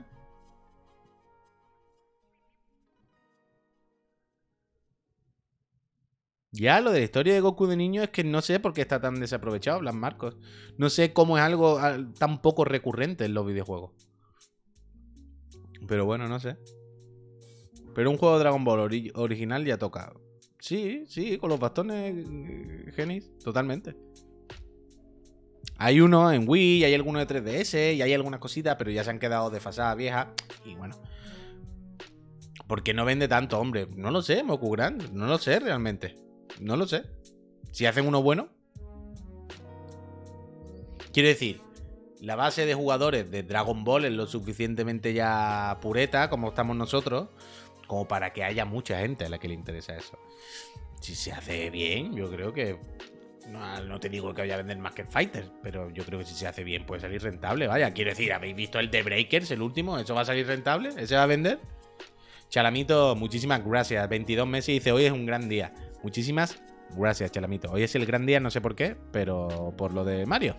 [6.52, 8.80] Ya lo de la historia de Goku de niño es que no sé por qué
[8.80, 10.36] está tan desaprovechado, Blas Marcos.
[10.78, 13.92] No sé cómo es algo ah, tan poco recurrente en los videojuegos.
[15.86, 16.56] Pero bueno, no sé.
[17.94, 20.12] Pero un juego de Dragon Ball ori- original ya toca.
[20.58, 23.96] Sí, sí, con los bastones eh, Genis, totalmente.
[25.78, 29.10] Hay uno en Wii, hay alguno de 3DS y hay algunas cositas, pero ya se
[29.10, 30.28] han quedado desfasadas viejas.
[30.64, 30.96] Y bueno.
[32.66, 33.86] ¿Por qué no vende tanto, hombre?
[33.96, 35.10] No lo sé, Moku Grand.
[35.12, 36.16] No lo sé realmente.
[36.58, 37.04] No lo sé.
[37.72, 38.48] Si hacen uno bueno.
[41.12, 41.60] Quiero decir,
[42.20, 47.28] la base de jugadores de Dragon Ball es lo suficientemente ya pureta, como estamos nosotros,
[47.86, 50.18] como para que haya mucha gente a la que le interesa eso.
[51.00, 52.78] Si se hace bien, yo creo que.
[53.48, 56.26] No, te digo que vaya a vender más que el Fighter, pero yo creo que
[56.26, 57.66] si se hace bien puede salir rentable.
[57.66, 59.98] Vaya, quiero decir, ¿habéis visto el The Breakers, el último?
[59.98, 60.90] ¿Eso va a salir rentable?
[60.96, 61.58] ¿Ese va a vender?
[62.50, 64.08] Chalamito, muchísimas gracias.
[64.08, 65.72] 22 meses dice, hoy es un gran día.
[66.02, 66.62] Muchísimas
[66.96, 67.70] gracias, Chalamito.
[67.70, 70.56] Hoy es el gran día, no sé por qué, pero por lo de Mario.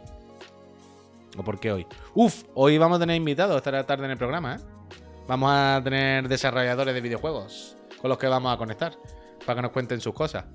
[1.38, 1.88] ¿O por qué hoy?
[2.13, 4.60] Uf, hoy vamos a tener invitados esta tarde en el programa, ¿eh?
[5.27, 8.93] Vamos a tener desarrolladores de videojuegos con los que vamos a conectar
[9.45, 10.45] para que nos cuenten sus cosas.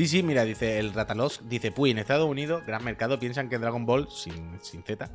[0.00, 3.58] Sí, sí, mira, dice el Ratalos, dice, Puy, en Estados Unidos, gran mercado, piensan que
[3.58, 5.10] Dragon Ball, sin, sin Z,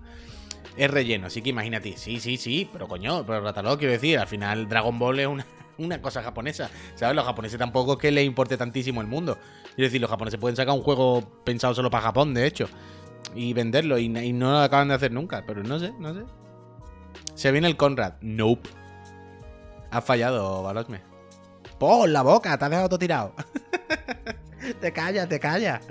[0.78, 4.28] es relleno, así que imagínate, sí, sí, sí, pero coño, pero Ratalos, quiero decir, al
[4.28, 5.44] final Dragon Ball es una,
[5.80, 7.16] una cosa japonesa, ¿sabes?
[7.16, 9.40] Los japoneses tampoco es que les importe tantísimo el mundo.
[9.74, 12.70] Quiero decir, los japoneses pueden sacar un juego pensado solo para Japón, de hecho,
[13.34, 16.26] y venderlo, y, no lo acaban de hacer nunca, pero no sé, no sé.
[17.34, 18.70] Se viene el Conrad, nope.
[19.90, 21.02] Has fallado, Balosme.
[21.80, 22.56] ¡Po, la boca!
[22.56, 23.34] Te has dejado todo tirado.
[24.82, 25.82] te callas, te callas.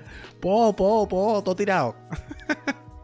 [0.40, 1.96] Po, po, po, todo tirado.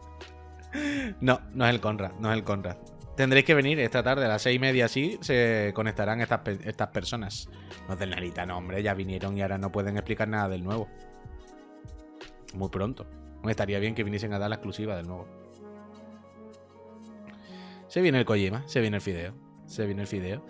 [1.21, 2.77] no, no es el Conrad, no es el Conrad.
[3.15, 6.87] Tendréis que venir esta tarde a las seis y media así se conectarán estas, estas
[6.89, 7.49] personas.
[7.87, 10.87] Los del Narita, no, hombre, ya vinieron y ahora no pueden explicar nada del nuevo.
[12.53, 13.05] Muy pronto.
[13.47, 15.27] Estaría bien que viniesen a dar la exclusiva del nuevo.
[17.87, 19.33] Se viene el Kojima, se viene el Fideo.
[19.65, 20.45] Se viene el Fideo.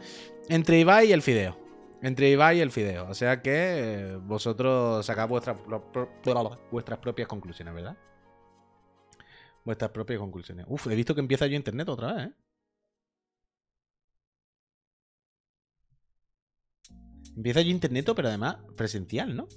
[0.49, 1.57] Entre Ibai y el Fideo.
[2.01, 3.07] Entre Ibai y el Fideo.
[3.09, 5.57] O sea que eh, vosotros sacad vuestras,
[6.71, 7.97] vuestras propias conclusiones, ¿verdad?
[9.63, 10.65] Vuestras propias conclusiones.
[10.67, 12.33] Uf, he visto que empieza yo internet otra vez, ¿eh?
[17.35, 19.47] Empieza yo internet, pero además presencial, ¿no?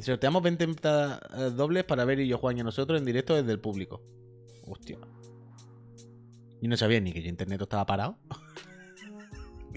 [0.00, 3.52] Sorteamos 20 entradas, eh, dobles para ver y yo Juan y nosotros en directo desde
[3.52, 4.02] el público.
[4.66, 4.98] Hostia.
[6.60, 8.18] Y no sabía ni que yo internet estaba parado.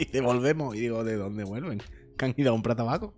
[0.01, 0.75] y devolvemos.
[0.75, 1.81] Y digo, ¿de dónde vuelven?
[2.17, 3.13] ¿Que han ido a comprar tabaco?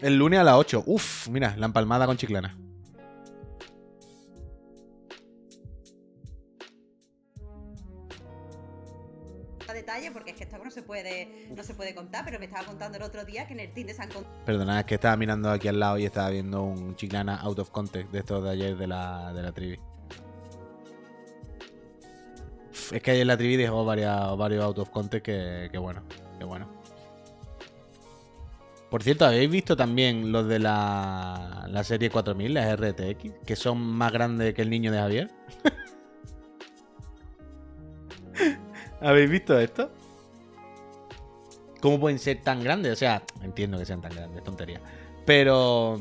[0.00, 0.82] El lunes a las 8.
[0.86, 2.56] Uf, mira, la empalmada con chiclana.
[9.68, 12.44] a detalle porque es que esto no se puede no se puede contar, pero me
[12.46, 14.96] estaba contando el otro día que en el team de San Con- Perdona, es que
[14.96, 18.42] estaba mirando aquí al lado y estaba viendo un chiclana out of context de estos
[18.44, 19.78] de ayer de la, de la trivi.
[22.90, 26.02] Es que ayer la trivi dejó varias, varios out of context que, que bueno,
[26.38, 26.68] que bueno.
[28.90, 33.32] Por cierto, ¿habéis visto también los de la, la serie 4000, las RTX?
[33.46, 35.30] Que son más grandes que el niño de Javier.
[39.00, 39.90] ¿Habéis visto esto?
[41.80, 42.92] ¿Cómo pueden ser tan grandes?
[42.92, 44.80] O sea, entiendo que sean tan grandes, tontería.
[45.24, 45.98] Pero.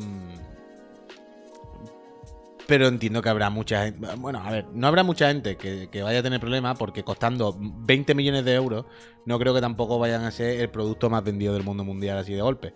[2.71, 4.07] Pero entiendo que habrá mucha gente.
[4.15, 7.53] Bueno, a ver, no habrá mucha gente que, que vaya a tener problemas porque costando
[7.60, 8.86] 20 millones de euros,
[9.25, 12.31] no creo que tampoco vayan a ser el producto más vendido del mundo mundial así
[12.31, 12.73] de golpe.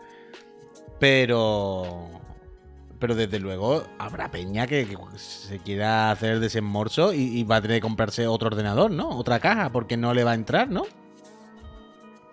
[1.00, 2.10] Pero.
[3.00, 7.88] Pero desde luego habrá peña que, se quiera hacer desembolso y, va a tener que
[7.88, 9.18] comprarse otro ordenador, ¿no?
[9.18, 10.84] Otra caja, porque no le va a entrar, ¿no?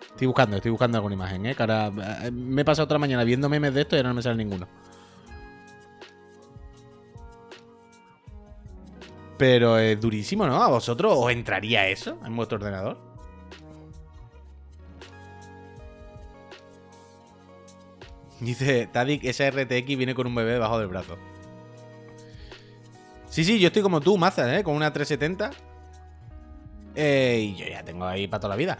[0.09, 1.55] Estoy buscando, estoy buscando alguna imagen, ¿eh?
[1.57, 1.93] Ahora,
[2.25, 4.35] eh, me he pasado otra mañana viendo memes de esto y ahora no me sale
[4.35, 4.67] ninguno.
[9.37, 10.61] Pero es durísimo, ¿no?
[10.61, 12.97] ¿A vosotros os entraría eso en vuestro ordenador?
[18.39, 21.17] Dice Tadik, esa RTX viene con un bebé debajo del brazo.
[23.29, 24.63] Sí, sí, yo estoy como tú, Mazas, ¿eh?
[24.63, 25.51] Con una 370.
[26.95, 28.77] Eh, y yo ya tengo ahí para toda la vida.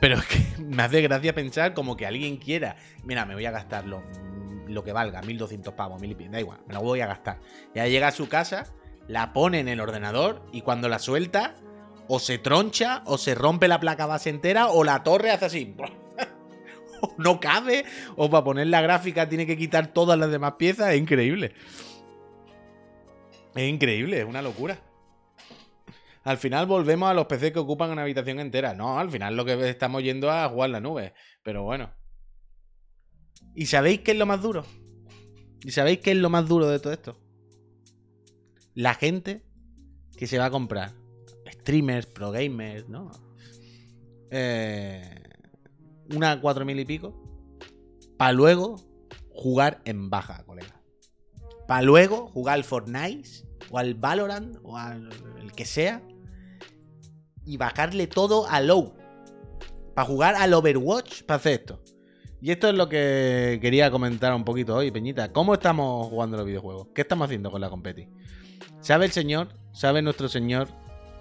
[0.00, 2.76] Pero es que me hace gracia pensar como que alguien quiera.
[3.04, 4.02] Mira, me voy a gastar lo,
[4.66, 7.38] lo que valga, 1200 pavos, mil y pi- da igual, me la voy a gastar.
[7.74, 8.66] Ya llega a su casa,
[9.08, 11.54] la pone en el ordenador y cuando la suelta,
[12.08, 15.76] o se troncha, o se rompe la placa base entera, o la torre hace así.
[17.18, 17.84] no cabe,
[18.16, 20.92] o para poner la gráfica tiene que quitar todas las demás piezas.
[20.92, 21.54] Es increíble.
[23.54, 24.78] Es increíble, es una locura.
[26.24, 28.74] Al final volvemos a los PC que ocupan una habitación entera.
[28.74, 31.12] No, al final lo que estamos yendo a jugar la nube.
[31.42, 31.92] Pero bueno.
[33.54, 34.64] ¿Y sabéis qué es lo más duro?
[35.62, 37.23] ¿Y sabéis qué es lo más duro de todo esto?
[38.74, 39.42] La gente
[40.16, 40.92] que se va a comprar.
[41.50, 43.10] Streamers, pro gamers, ¿no?
[44.30, 45.22] Eh,
[46.14, 47.14] una 4000 y pico.
[48.16, 48.76] Para luego
[49.30, 50.80] jugar en baja, colega.
[51.66, 53.28] Para luego jugar al Fortnite
[53.70, 55.08] o al Valorant o al
[55.40, 56.02] el que sea
[57.44, 58.94] y bajarle todo a low.
[59.94, 61.80] Para jugar al Overwatch, para hacer esto.
[62.40, 65.32] Y esto es lo que quería comentar un poquito hoy, Peñita.
[65.32, 66.88] ¿Cómo estamos jugando los videojuegos?
[66.94, 68.08] ¿Qué estamos haciendo con la competi?
[68.84, 69.48] ¿Sabe el Señor?
[69.72, 70.68] ¿Sabe nuestro Señor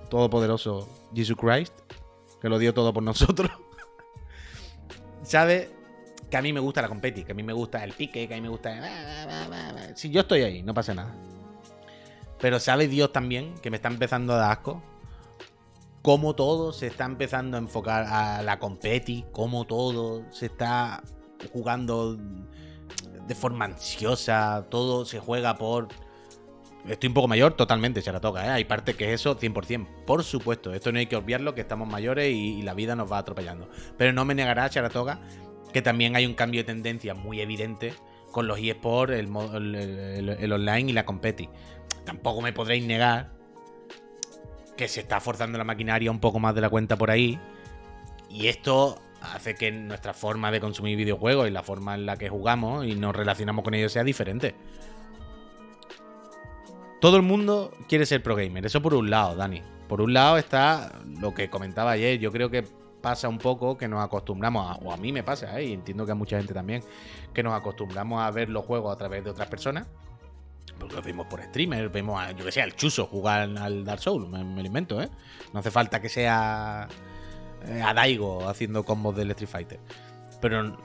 [0.09, 1.73] Todopoderoso Jesus Christ?
[2.41, 3.49] Que lo dio todo por nosotros.
[5.23, 5.69] ¿Sabe
[6.29, 7.23] que a mí me gusta la competi?
[7.23, 9.95] Que a mí me gusta el pique, que a mí me gusta...
[9.95, 11.15] Si yo estoy ahí, no pasa nada.
[12.41, 14.83] Pero sabe Dios también que me está empezando a dar asco
[16.01, 21.01] cómo todo se está empezando a enfocar a la competi, cómo todo se está
[21.53, 22.17] jugando
[23.25, 25.87] de forma ansiosa, todo se juega por...
[26.87, 28.49] Estoy un poco mayor, totalmente, se la ¿eh?
[28.49, 29.87] Hay parte que es eso 100%.
[30.05, 33.19] Por supuesto, esto no hay que obviarlo, que estamos mayores y, la vida nos va
[33.19, 33.69] atropellando.
[33.97, 35.21] Pero no me negará, Charatoga,
[35.71, 37.93] que también hay un cambio de tendencia muy evidente
[38.31, 41.47] con los eSports, el- el online y la competi.
[42.03, 43.31] Tampoco me podréis negar
[44.75, 47.39] que se está forzando la maquinaria un poco más de la cuenta por ahí.
[48.29, 52.29] Y esto hace que nuestra forma de consumir videojuegos y la forma en la que
[52.29, 54.55] jugamos y nos relacionamos con ellos sea diferente.
[57.03, 59.61] Todo el mundo quiere ser pro gamer, eso por un lado, Dani.
[59.89, 62.63] Por un lado está lo que comentaba ayer, yo creo que
[63.01, 65.65] pasa un poco que nos acostumbramos, a- o a mí me pasa, ¿eh?
[65.65, 66.81] y entiendo que a mucha gente también,
[67.33, 69.85] que nos acostumbramos a ver los juegos a través de otras personas.
[70.79, 73.99] Porque los vemos por streamer, vemos a, yo que sé, al Chuso jugar al Dark
[73.99, 75.09] Souls, me, me lo invento, ¿eh?
[75.51, 76.87] No hace falta que sea
[77.67, 79.79] eh, a Daigo haciendo combos del Street Fighter.
[80.39, 80.77] Pero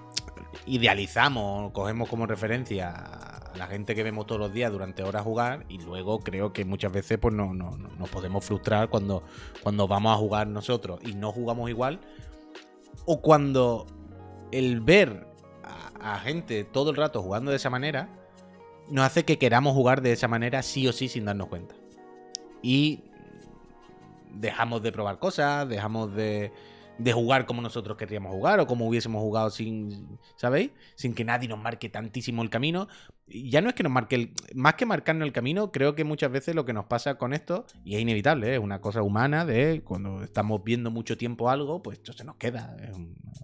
[0.66, 5.64] idealizamos, cogemos como referencia a la gente que vemos todos los días durante horas jugar
[5.68, 9.22] y luego creo que muchas veces pues no, no- no- nos podemos frustrar cuando,
[9.62, 12.00] cuando vamos a jugar nosotros y no jugamos igual
[13.06, 13.86] o cuando
[14.52, 15.26] el ver
[16.00, 18.08] a, a gente todo el rato jugando de esa manera
[18.90, 21.74] nos hace que queramos jugar de esa manera sí o sí sin darnos cuenta.
[22.62, 23.04] Y
[24.32, 26.52] dejamos de probar cosas, dejamos de,
[26.98, 30.70] de jugar como nosotros querríamos jugar o como hubiésemos jugado sin, ¿sabéis?
[30.96, 32.88] Sin que nadie nos marque tantísimo el camino.
[33.28, 36.32] Ya no es que nos marque el, más que marcarnos el camino, creo que muchas
[36.32, 38.54] veces lo que nos pasa con esto, y es inevitable, ¿eh?
[38.54, 42.36] es una cosa humana de cuando estamos viendo mucho tiempo algo, pues esto se nos
[42.36, 42.74] queda,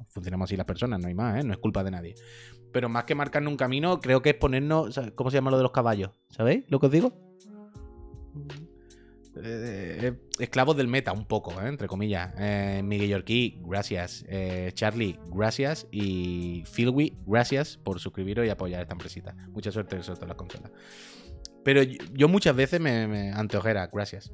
[0.09, 1.47] funcionamos así las personas, no hay más, ¿eh?
[1.47, 2.15] No es culpa de nadie.
[2.73, 4.95] Pero más que marcarnos un camino, creo que es ponernos.
[4.95, 6.11] ¿sabes ¿Cómo se llama lo de los caballos?
[6.29, 7.13] ¿Sabéis lo que os digo?
[9.47, 11.69] Eh, eh, esclavos del meta, un poco, ¿eh?
[11.69, 12.33] entre comillas.
[12.83, 14.25] Miguel Yorquí, gracias.
[14.73, 15.87] Charlie, gracias.
[15.91, 19.35] Y Philwi, gracias por suscribiros y apoyar esta empresita.
[19.51, 20.73] Mucha suerte sobre todo las consolas.
[21.63, 23.33] Pero yo, muchas veces me, me.
[23.33, 24.33] Anteojera, gracias.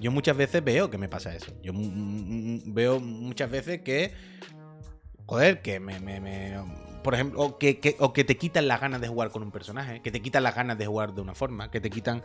[0.00, 1.52] Yo muchas veces veo que me pasa eso.
[1.62, 4.12] Yo veo muchas veces que.
[5.24, 6.60] Joder, que me.
[7.02, 10.20] por ejemplo, o que te quitan las ganas de jugar con un personaje, que te
[10.20, 12.22] quitan las ganas de jugar de una forma, que te quitan.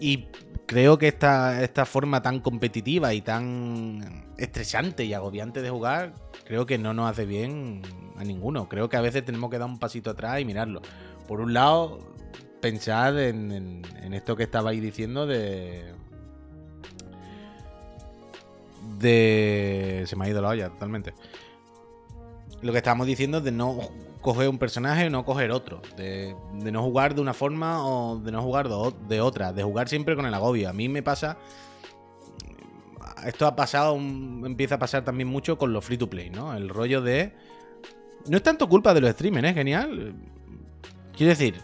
[0.00, 0.26] Y
[0.66, 6.66] creo que esta, esta forma tan competitiva y tan estresante y agobiante de jugar, creo
[6.66, 7.82] que no nos hace bien
[8.16, 8.68] a ninguno.
[8.68, 10.80] Creo que a veces tenemos que dar un pasito atrás y mirarlo.
[11.26, 11.98] Por un lado,
[12.60, 15.92] pensad en, en- en esto que estabais diciendo de.
[18.98, 20.04] De.
[20.06, 21.14] Se me ha ido la olla totalmente.
[22.62, 23.78] Lo que estábamos diciendo de no
[24.20, 25.80] coger un personaje o no coger otro.
[25.96, 29.52] De, no jugar de una forma o de no jugar de, otra.
[29.52, 30.68] De jugar siempre con el agobio.
[30.68, 31.38] A mí me pasa.
[33.24, 36.54] Esto ha pasado, empieza a pasar también mucho con los free to play, ¿no?
[36.54, 37.32] El rollo de.
[38.28, 39.54] No es tanto culpa de los streamers, ¿eh?
[39.54, 40.14] Genial.
[41.16, 41.60] Quiero decir,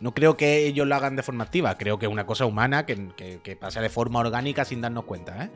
[0.00, 1.76] no creo que ellos lo hagan de forma activa.
[1.76, 5.04] Creo que es una cosa humana que, que- que pasa de forma orgánica sin darnos
[5.04, 5.50] cuenta, ¿eh?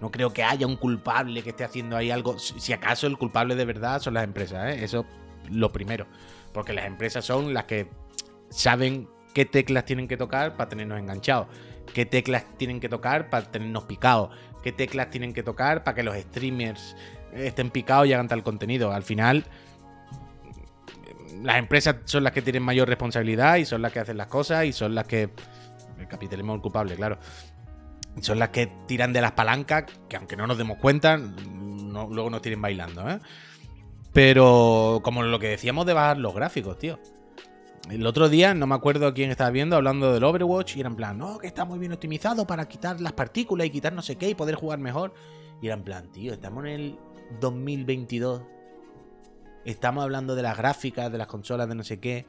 [0.00, 2.38] No creo que haya un culpable que esté haciendo ahí algo.
[2.38, 4.84] Si acaso el culpable de verdad son las empresas, ¿eh?
[4.84, 5.04] Eso
[5.50, 6.06] lo primero.
[6.52, 7.88] Porque las empresas son las que
[8.50, 11.48] saben qué teclas tienen que tocar para tenernos enganchados.
[11.92, 14.30] Qué teclas tienen que tocar para tenernos picados.
[14.62, 16.96] Qué teclas tienen que tocar para que los streamers
[17.32, 18.92] estén picados y hagan tal contenido.
[18.92, 19.44] Al final,
[21.42, 24.64] las empresas son las que tienen mayor responsabilidad y son las que hacen las cosas
[24.64, 25.30] y son las que.
[25.98, 27.18] El capitalismo es culpable, claro.
[28.20, 32.42] Son las que tiran de las palancas, que aunque no nos demos cuenta, luego nos
[32.42, 33.18] tienen bailando, ¿eh?
[34.12, 36.98] Pero como lo que decíamos de bajar los gráficos, tío.
[37.90, 40.96] El otro día, no me acuerdo quién estaba viendo, hablando del Overwatch, y era en
[40.96, 44.16] plan, no, que está muy bien optimizado para quitar las partículas y quitar no sé
[44.16, 45.12] qué y poder jugar mejor.
[45.60, 46.98] Y era en plan, tío, estamos en el
[47.40, 48.42] 2022.
[49.64, 52.26] Estamos hablando de las gráficas, de las consolas, de no sé qué.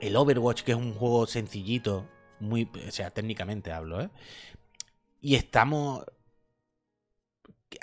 [0.00, 2.06] El Overwatch, que es un juego sencillito,
[2.40, 4.10] muy, o sea, técnicamente hablo, ¿eh?
[5.20, 6.04] Y estamos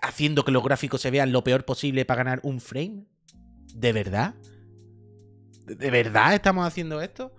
[0.01, 3.05] haciendo que los gráficos se vean lo peor posible para ganar un frame.
[3.73, 4.35] ¿De verdad?
[5.65, 7.33] ¿De- ¿De verdad estamos haciendo esto?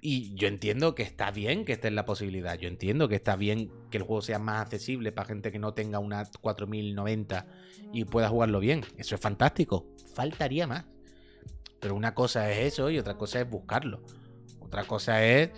[0.00, 2.56] Y yo entiendo que está bien que esté en la posibilidad.
[2.58, 5.74] Yo entiendo que está bien que el juego sea más accesible para gente que no
[5.74, 7.46] tenga una 4090
[7.92, 8.82] y pueda jugarlo bien.
[8.96, 9.86] Eso es fantástico.
[10.14, 10.84] Faltaría más.
[11.80, 14.02] Pero una cosa es eso y otra cosa es buscarlo.
[14.60, 15.50] Otra cosa es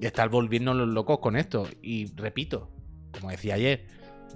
[0.00, 1.66] estar volviendo los locos con esto.
[1.80, 2.70] Y repito,
[3.12, 3.86] como decía ayer,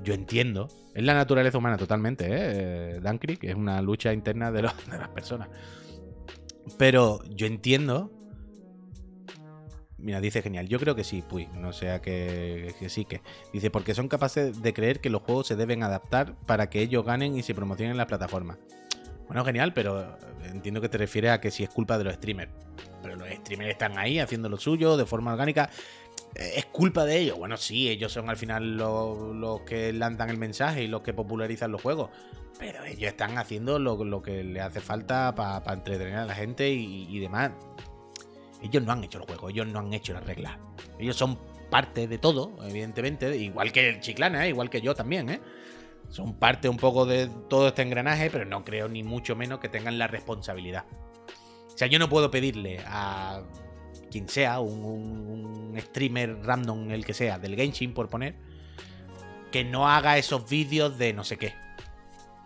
[0.03, 0.69] yo entiendo.
[0.95, 3.01] Es la naturaleza humana totalmente, ¿eh?
[3.01, 4.75] Dankrieg es una lucha interna de, las
[5.15, 5.49] personas.
[6.79, 8.13] Pero yo entiendo.
[9.99, 10.69] Mira, dice genial.
[10.69, 11.49] Yo creo que sí, Puy.
[11.55, 13.23] No sea que, que sí que.
[13.53, 17.05] Dice, porque son capaces de creer que los juegos se deben adaptar para que ellos
[17.05, 18.59] ganen y se promocionen en la plataforma.
[19.27, 22.53] Bueno, genial, pero entiendo que te refieres a que si es culpa de los streamers.
[23.03, 25.71] Pero los streamers están ahí haciendo lo suyo de forma orgánica.
[26.35, 27.39] ¿Es culpa de ellos?
[27.39, 31.13] Bueno, sí, ellos son al final los, los que lanzan el mensaje y los que
[31.13, 32.11] popularizan los juegos.
[32.59, 36.71] Pero ellos están haciendo lo, lo que le hace falta para entretener a la gente
[36.71, 37.53] y, y demás.
[38.63, 40.57] Ellos no han hecho el juego, ellos no han hecho las reglas.
[40.99, 41.39] Ellos son
[41.71, 44.51] parte de todo, evidentemente, igual que el Chiclana, ¿eh?
[44.51, 45.41] igual que yo también, ¿eh?
[46.09, 49.69] Son parte un poco de todo este engranaje, pero no creo ni mucho menos que
[49.69, 50.85] tengan la responsabilidad.
[51.67, 53.43] O sea, yo no puedo pedirle a
[54.15, 58.37] quien sea, un, streamer random, el que sea, del Genshin por poner,
[59.51, 61.53] que no haga esos vídeos de no sé qué.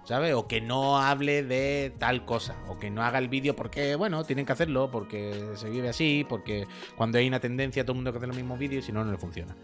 [0.04, 0.32] ¿Sabes?
[0.32, 2.56] O que no hable de tal cosa.
[2.68, 6.24] O que no haga el vídeo porque, bueno, tienen que hacerlo, porque se vive así,
[6.26, 8.92] porque cuando hay una tendencia todo el mundo que hace los mismos vídeos y si
[8.92, 9.54] no, no le funciona.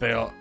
[0.00, 0.32] Pero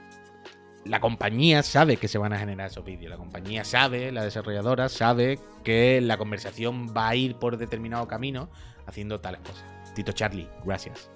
[0.83, 3.11] la compañía sabe que se van a generar esos vídeos.
[3.11, 8.49] La compañía sabe, la desarrolladora sabe que la conversación va a ir por determinado camino
[8.87, 9.80] haciendo tales cosas.
[9.93, 11.09] Tito Charlie, gracias.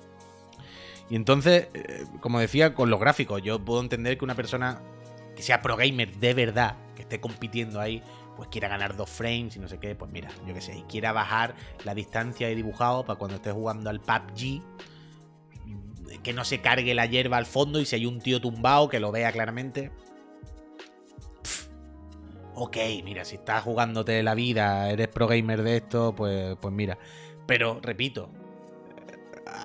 [1.10, 4.82] Y entonces, eh, como decía, con los gráficos, yo puedo entender que una persona
[5.36, 8.02] que sea pro gamer de verdad, que esté compitiendo ahí,
[8.36, 10.82] pues quiera ganar dos frames y no sé qué, pues mira, yo qué sé, y
[10.84, 14.62] quiera bajar la distancia de dibujado para cuando esté jugando al PUBG,
[16.24, 19.00] que no se cargue la hierba al fondo y si hay un tío tumbado que
[19.00, 19.92] lo vea claramente.
[22.56, 26.98] Ok, mira, si estás jugándote la vida, eres pro gamer de esto, pues, pues mira.
[27.46, 28.30] Pero, repito,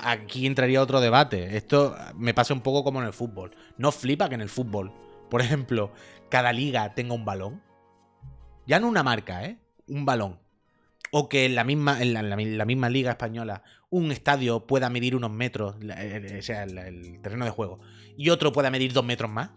[0.02, 1.56] aquí entraría otro debate.
[1.56, 3.54] Esto me pasa un poco como en el fútbol.
[3.76, 4.92] No flipa que en el fútbol,
[5.30, 5.92] por ejemplo,
[6.28, 7.62] cada liga tenga un balón.
[8.66, 9.58] Ya no una marca, ¿eh?
[9.86, 10.38] Un balón.
[11.12, 15.32] O que en la misma, en la, misma liga española un estadio pueda medir unos
[15.32, 17.80] metros, la- el- o sea, el, el terreno de juego,
[18.16, 19.50] y otro pueda medir dos metros más.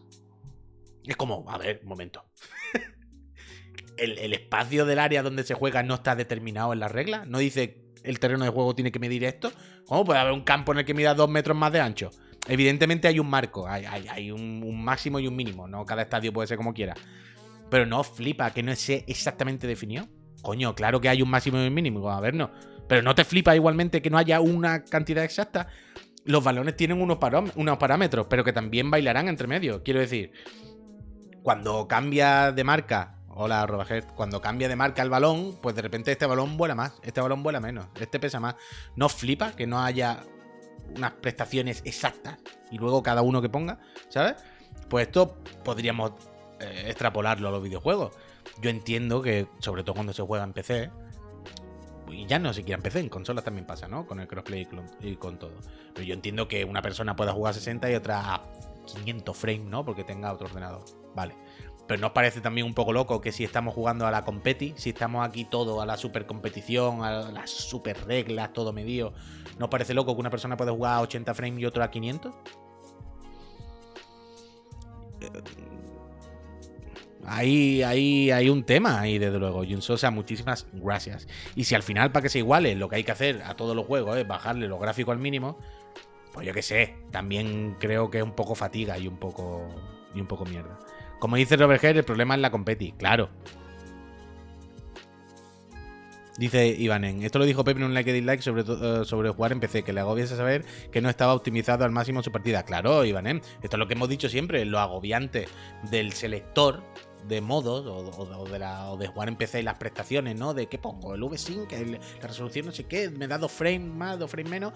[1.05, 2.25] Es como, a ver, un momento.
[3.97, 7.27] el, el espacio del área donde se juega no está determinado en las reglas.
[7.27, 9.51] No dice el terreno de juego tiene que medir esto.
[9.85, 12.11] ¿Cómo puede haber un campo en el que mida dos metros más de ancho?
[12.47, 15.85] Evidentemente hay un marco, hay, un, máximo y un mínimo, ¿no?
[15.85, 16.93] Cada estadio puede ser como quiera.
[17.69, 20.07] Pero no flipa que no esté exactamente definido.
[20.41, 22.51] Coño, claro que hay un máximo y un mínimo, a ver, no.
[22.87, 25.67] Pero no te flipa igualmente que no haya una cantidad exacta.
[26.25, 27.17] Los balones tienen unos,
[27.55, 29.81] unos parámetros, pero que también bailarán entre medio.
[29.83, 30.33] Quiero decir,
[31.41, 36.11] cuando cambia de marca, hola Robajert, cuando cambia de marca el balón, pues de repente
[36.11, 38.55] este balón vuela más, este balón vuela menos, este pesa más.
[38.95, 40.23] No flipa que no haya
[40.95, 42.37] unas prestaciones exactas
[42.71, 43.79] y luego cada uno que ponga,
[44.09, 44.35] ¿sabes?
[44.89, 46.11] Pues esto podríamos
[46.59, 48.13] eh, extrapolarlo a los videojuegos.
[48.61, 50.91] Yo entiendo que, sobre todo cuando se juega en PC,
[52.11, 54.05] y ya no siquiera en PC, en consolas también pasa, ¿no?
[54.05, 54.67] Con el crossplay
[55.01, 55.53] y con todo.
[55.93, 58.43] Pero yo entiendo que una persona pueda jugar a 60 y otra a
[58.85, 59.83] 500 frames, ¿no?
[59.83, 60.83] Porque tenga otro ordenador.
[61.15, 61.35] Vale.
[61.87, 64.91] Pero ¿nos parece también un poco loco que si estamos jugando a la competi, si
[64.91, 69.13] estamos aquí todo a la super competición, a las super reglas, todo medido,
[69.59, 72.33] ¿nos parece loco que una persona pueda jugar a 80 frames y otro a 500?
[77.25, 79.63] Ahí, ahí hay un tema ahí, desde luego.
[79.65, 81.27] Jun Sosa, muchísimas gracias.
[81.55, 83.75] Y si al final, para que se iguale, lo que hay que hacer a todos
[83.75, 85.57] los juegos es bajarle los gráficos al mínimo,
[86.33, 86.95] pues yo qué sé.
[87.11, 89.67] También creo que es un poco fatiga y un poco,
[90.13, 90.77] y un poco mierda.
[91.23, 92.91] Como dice Robert Head, el problema es la competi.
[92.91, 93.29] Claro.
[96.37, 99.53] Dice Ivanen, esto lo dijo Pepe en un like y dislike sobre, eh, sobre jugar
[99.53, 102.63] en PC, que le agobiase saber que no estaba optimizado al máximo su partida.
[102.63, 105.47] Claro, Ivanen, esto es lo que hemos dicho siempre, lo agobiante
[105.89, 106.83] del selector
[107.27, 110.53] de modos o, de la, o de jugar en PC y las prestaciones, ¿no?
[110.53, 113.81] De qué pongo, el V-Sync, el- la resolución no sé qué, me da dos frames
[113.93, 114.73] más, dos frames menos.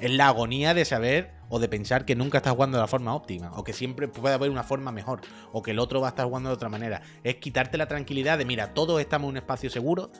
[0.00, 3.14] Es la agonía de saber o de pensar que nunca estás jugando de la forma
[3.14, 5.20] óptima, o que siempre puede haber una forma mejor,
[5.52, 7.02] o que el otro va a estar jugando de otra manera.
[7.24, 10.10] Es quitarte la tranquilidad de, mira, todos estamos en un espacio seguro,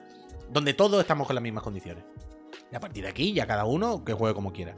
[0.51, 2.05] donde todos estamos con las mismas condiciones.
[2.73, 4.75] Y a partir de aquí, ya cada uno que juegue como quiera.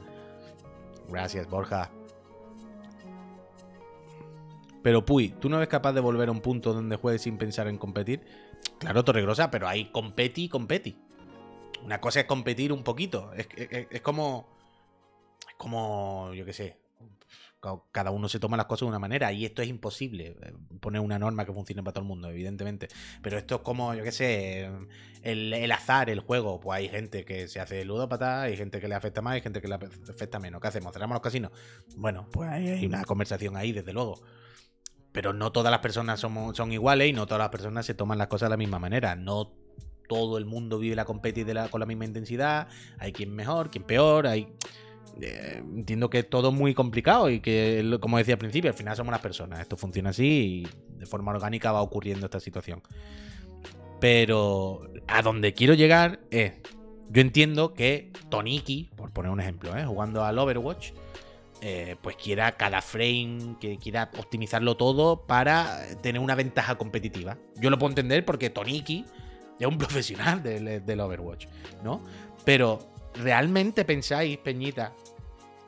[1.09, 1.91] Gracias, Borja.
[4.83, 7.67] Pero Puy, ¿tú no eres capaz de volver a un punto donde juegues sin pensar
[7.67, 8.21] en competir?
[8.79, 10.97] Claro, Torregrosa, pero hay competi y competi.
[11.83, 13.31] Una cosa es competir un poquito.
[13.33, 14.47] Es, es- como.
[15.47, 16.31] Es como.
[16.33, 16.77] Yo qué sé.
[17.61, 19.31] ca- Cada uno se toma las cosas de una manera.
[19.33, 20.35] Y esto es imposible.
[20.41, 22.87] eh, Poner una norma que funcione para todo el mundo, evidentemente.
[23.21, 24.69] Pero esto es como, yo qué sé.
[25.23, 26.59] El, el azar, el juego.
[26.59, 29.61] Pues hay gente que se hace ludópata, hay gente que le afecta más, hay gente
[29.61, 30.61] que le afecta menos.
[30.61, 30.93] ¿Qué hacemos?
[30.93, 31.51] ¿Cerramos los casinos?
[31.97, 34.21] Bueno, pues hay una conversación ahí, desde luego.
[35.13, 38.17] Pero no todas las personas somos, son iguales y no todas las personas se toman
[38.17, 39.15] las cosas de la misma manera.
[39.15, 39.53] No
[40.09, 42.67] todo el mundo vive la competi de la- con la misma intensidad.
[42.99, 44.27] Hay quien mejor, quien peor.
[44.27, 44.47] Hay.
[45.21, 48.95] eh, entiendo que es todo muy complicado y que, como decía al principio, al final
[48.97, 49.59] somos las personas.
[49.59, 52.81] Esto funciona así y de forma orgánica va ocurriendo esta situación.
[53.99, 56.53] Pero a donde quiero llegar es.
[57.09, 59.85] Yo entiendo que Toniki, por poner un ejemplo, ¿eh?
[59.85, 60.93] jugando al Overwatch,
[61.65, 67.37] eh, pues quiera cada frame, que quiera optimizarlo todo para tener una ventaja competitiva.
[67.55, 69.05] Yo lo puedo entender porque Toniki
[69.57, 71.45] es un profesional del, del Overwatch,
[71.81, 72.03] ¿no?
[72.43, 72.79] Pero,
[73.13, 74.93] ¿realmente pensáis, Peñita,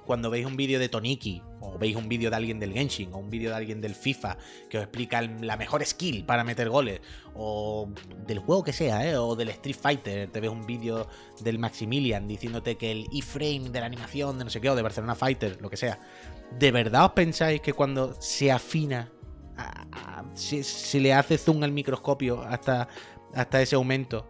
[0.05, 1.41] cuando veis un vídeo de Toniki,
[1.74, 4.38] o veis un vídeo de alguien del Genshin, o un vídeo de alguien del FIFA,
[4.70, 7.01] que os explica la mejor skill para meter goles,
[7.34, 7.89] o
[8.26, 9.18] del juego que sea, ¿eh?
[9.18, 11.07] o del Street Fighter, te ves un vídeo
[11.41, 14.82] del Maximilian diciéndote que el iframe de la animación de no sé qué, o de
[14.82, 15.99] Barcelona Fighter, lo que sea,
[16.57, 19.11] ¿de verdad os pensáis que cuando se afina,
[20.34, 22.88] se, se le hace zoom al microscopio hasta,
[23.34, 24.30] hasta ese aumento,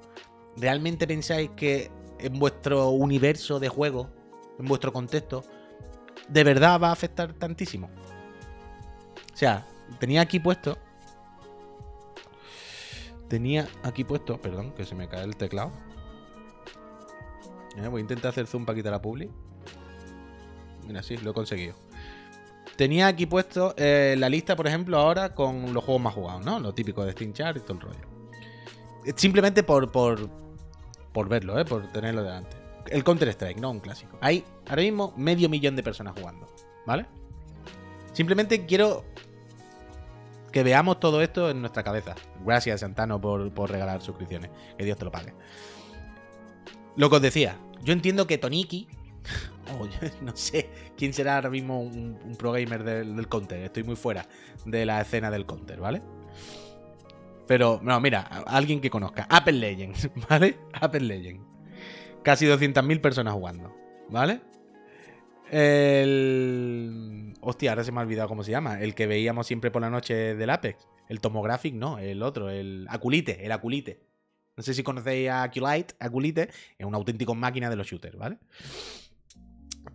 [0.58, 4.10] ¿realmente pensáis que en vuestro universo de juego,
[4.60, 5.44] en vuestro contexto,
[6.28, 7.89] de verdad va a afectar tantísimo?
[9.34, 9.65] O sea,
[9.99, 10.78] tenía aquí puesto.
[13.28, 14.38] Tenía aquí puesto.
[14.38, 15.71] Perdón, que se me cae el teclado.
[17.78, 19.30] Eh, voy a intentar hacer zoom para quitar la publi.
[20.88, 21.76] Mira, sí, lo he conseguido.
[22.76, 26.59] Tenía aquí puesto eh, la lista, por ejemplo, ahora con los juegos más jugados, ¿no?
[26.59, 28.07] Lo típico de Steam y todo el rollo.
[29.05, 30.30] Eh, Simplemente por, por,
[31.13, 31.65] por verlo, ¿eh?
[31.65, 32.64] Por tenerlo delante.
[32.90, 34.18] El Counter-Strike, no un clásico.
[34.22, 36.48] Hay ahora mismo medio millón de personas jugando,
[36.86, 37.06] ¿vale?
[38.14, 39.04] Simplemente quiero
[40.52, 42.16] que veamos todo esto en nuestra cabeza.
[42.46, 44.52] Gracias, Santano, por, por regalar suscripciones.
[44.78, 45.34] Que Dios te lo pague.
[46.96, 48.88] Lo que os decía, yo entiendo que Toniki,
[49.80, 53.64] o yo no sé quién será ahora mismo un, un pro gamer del, del counter,
[53.64, 54.28] estoy muy fuera
[54.64, 56.02] de la escena del counter, ¿vale?
[57.48, 59.28] Pero, no, mira, alguien que conozca.
[59.30, 60.58] Apple Legends, ¿vale?
[60.74, 61.55] Apple Legends.
[62.26, 63.71] Casi 200.000 personas jugando,
[64.09, 64.41] ¿vale?
[65.51, 67.36] El.
[67.39, 68.82] Hostia, ahora se me ha olvidado cómo se llama.
[68.82, 70.88] El que veíamos siempre por la noche del Apex.
[71.07, 74.01] El Tomographic, no, el otro, el Aculite, el Aculite.
[74.57, 76.49] No sé si conocéis a Aculite, Aculite,
[76.80, 78.39] es una auténtica máquina de los shooters, ¿vale?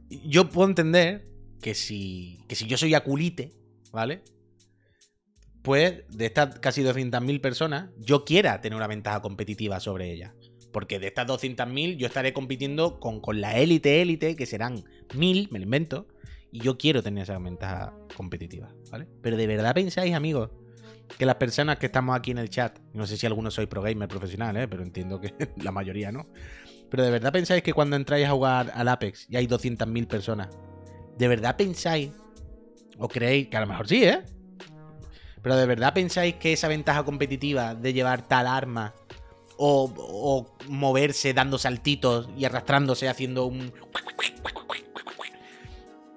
[0.08, 1.26] Yo puedo entender
[1.60, 3.54] que si, que si yo soy Aculite,
[3.90, 4.22] ¿vale?
[5.62, 10.32] Pues de estas casi 200.000 personas, yo quiera tener una ventaja competitiva sobre ellas.
[10.72, 15.50] Porque de estas 200.000 yo estaré compitiendo con, con la élite élite, que serán 1.000,
[15.50, 16.06] me lo invento,
[16.52, 19.06] y yo quiero tener esa ventaja competitiva, ¿vale?
[19.22, 20.50] Pero de verdad pensáis, amigos,
[21.18, 23.82] que las personas que estamos aquí en el chat, no sé si algunos sois pro
[23.82, 24.68] gamer profesional, ¿eh?
[24.68, 26.28] pero entiendo que la mayoría no.
[26.90, 30.48] Pero de verdad pensáis que cuando entráis a jugar al Apex y hay 200.000 personas,
[31.16, 32.10] ¿de verdad pensáis
[32.98, 34.22] o creéis que a lo mejor sí, ¿eh?
[35.42, 38.94] Pero de verdad pensáis que esa ventaja competitiva de llevar tal arma
[39.62, 43.72] o, moverse dando saltitos y arrastrándose haciendo un...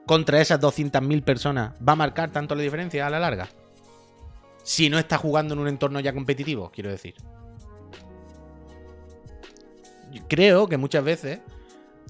[0.06, 3.50] contra esas 200.000 personas va a marcar tanto la diferencia a la larga?
[4.64, 7.16] Si no está jugando en un entorno ya competitivo, quiero decir.
[10.30, 11.42] Creo que muchas veces,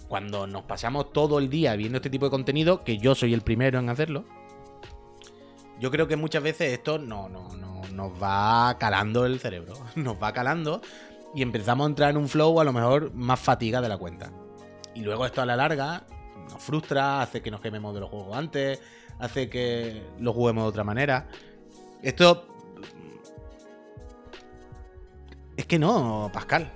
[0.08, 3.42] cuando nos pasamos todo el día viendo este tipo de contenido, que yo soy el
[3.42, 4.26] primero en hacerlo,
[5.80, 9.74] yo creo que muchas veces esto no, no, no, nos va calando el cerebro.
[9.96, 10.82] Nos va calando
[11.34, 14.32] y empezamos a entrar en un flow a lo mejor más fatiga de la cuenta.
[14.96, 16.06] Y luego esto a la larga
[16.52, 18.80] nos frustra, hace que nos quememos de los juegos antes,
[19.20, 21.28] hace que lo juguemos de otra manera.
[22.02, 22.48] Esto...
[25.56, 26.72] Es que no, Pascal.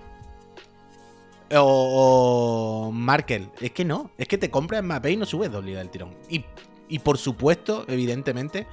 [1.56, 3.50] O, Markel.
[3.60, 4.12] Es que no.
[4.18, 6.16] Es que te compras Mbappé y no subes dos ligas del tirón.
[6.30, 6.46] Y,
[6.88, 8.68] y por supuesto, evidentemente,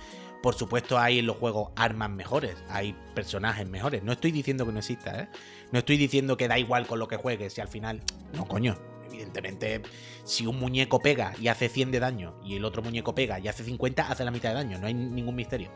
[0.44, 4.02] por supuesto hay en los juegos armas mejores, hay personajes mejores.
[4.02, 5.28] No estoy diciendo que no exista, ¿eh?
[5.72, 8.02] No estoy diciendo que da igual con lo que juegues y al final...
[8.34, 8.76] No, coño.
[9.06, 9.80] Evidentemente,
[10.24, 13.48] si un muñeco pega y hace 100 de daño y el otro muñeco pega y
[13.48, 14.78] hace 50, hace la mitad de daño.
[14.78, 15.70] No hay ningún misterio.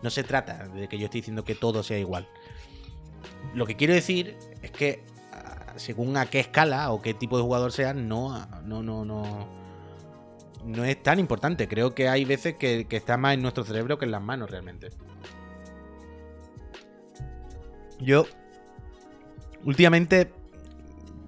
[0.00, 2.28] No se trata de que yo esté diciendo que todo sea igual.
[3.52, 7.42] Lo que quiero decir es que ah, según a qué escala o qué tipo de
[7.42, 9.63] jugador seas, no, no, no, no,
[10.64, 11.68] no es tan importante.
[11.68, 14.90] Creo que hay veces que, está más en nuestro cerebro que en las manos realmente.
[18.00, 18.26] Yo
[19.64, 20.32] últimamente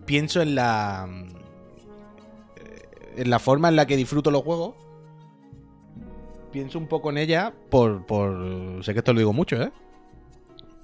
[0.04, 1.08] pienso en la
[3.16, 4.74] en la forma en la que disfruto los juegos.
[6.52, 9.72] Pienso un poco en ella por, por sé que esto lo digo mucho, ¿eh?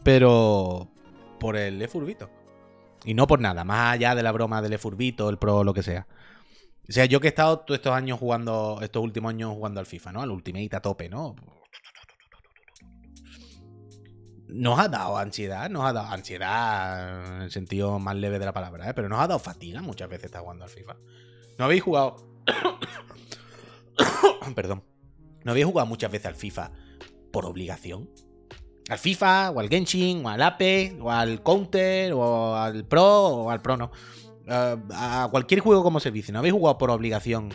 [0.02, 0.88] Pero
[1.38, 2.30] por el Efurbito.
[3.04, 5.82] Y no por nada, más allá de la broma del Efurbito, el Pro, lo que
[5.82, 6.06] sea.
[6.88, 9.86] O sea, yo que he estado todos estos años jugando, estos últimos años jugando al
[9.86, 10.22] FIFA, ¿no?
[10.22, 11.36] Al Ultimate a tope, ¿no?
[14.48, 18.52] Nos ha dado ansiedad, nos ha dado ansiedad en el sentido más leve de la
[18.52, 18.94] palabra, ¿eh?
[18.94, 20.96] Pero nos ha dado fatiga muchas veces estar jugando al FIFA.
[21.58, 22.16] ¿No habéis jugado?
[24.54, 24.82] Perdón.
[25.44, 26.72] ¿No habéis jugado muchas veces al FIFA
[27.32, 28.10] por obligación?
[28.88, 33.50] Al FIFA, o al Genshin, o al Apex, o al Counter, o al Pro, o
[33.50, 33.92] al Pro no.
[34.48, 36.32] A cualquier juego como servicio.
[36.32, 37.50] ¿No habéis jugado por obligación?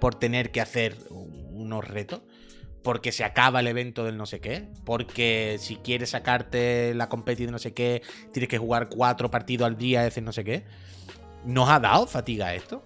[0.00, 2.22] Por tener que hacer unos retos.
[2.82, 4.68] Porque se acaba el evento del no sé qué.
[4.84, 9.66] Porque si quieres sacarte la competición de no sé qué, tienes que jugar cuatro partidos
[9.66, 10.64] al día, decir no sé qué.
[11.44, 12.82] ¿Nos ha dado fatiga esto?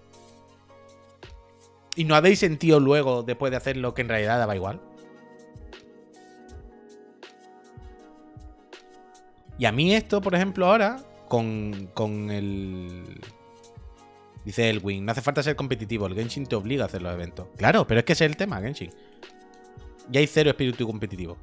[1.97, 4.81] ¿Y no habéis sentido luego, después de hacerlo, que en realidad daba igual?
[9.59, 10.97] Y a mí esto, por ejemplo, ahora,
[11.35, 13.21] con, con el...
[14.45, 17.49] Dice Elwin, no hace falta ser competitivo, el Genshin te obliga a hacer los eventos.
[17.57, 18.93] Claro, pero es que ese es el tema, Genshin.
[20.11, 21.37] Ya hay cero espíritu competitivo.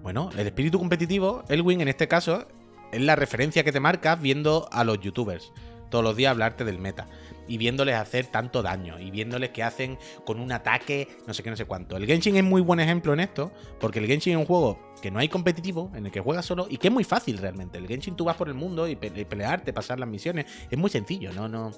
[0.00, 2.46] Bueno, el espíritu competitivo, Elwin, en este caso,
[2.92, 5.52] es la referencia que te marcas viendo a los youtubers
[5.90, 7.08] todos los días hablarte del meta
[7.48, 11.50] y viéndoles hacer tanto daño y viéndoles que hacen con un ataque no sé qué,
[11.50, 11.96] no sé cuánto.
[11.96, 15.10] El Genshin es muy buen ejemplo en esto, porque el Genshin es un juego que
[15.10, 17.78] no hay competitivo, en el que juegas solo y que es muy fácil realmente.
[17.78, 20.78] El Genshin tú vas por el mundo y, pe y pelearte, pasar las misiones, es
[20.78, 21.70] muy sencillo, no, no,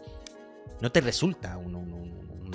[0.80, 1.74] no te resulta un,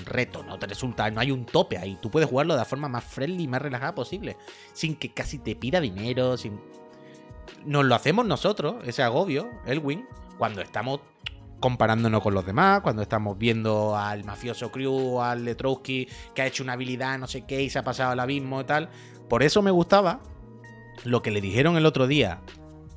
[0.05, 1.97] reto, no te resulta, no hay un tope ahí.
[2.01, 4.37] Tú puedes jugarlo de la forma más friendly y más relajada posible,
[4.73, 6.59] sin que casi te pida dinero, sin...
[7.65, 10.07] Nos lo hacemos nosotros, ese agobio, Elwin,
[10.37, 11.01] cuando estamos
[11.59, 16.63] comparándonos con los demás, cuando estamos viendo al mafioso Crew, al Letrowski, que ha hecho
[16.63, 18.89] una habilidad, no sé qué, y se ha pasado al abismo y tal.
[19.27, 20.21] Por eso me gustaba
[21.03, 22.41] lo que le dijeron el otro día,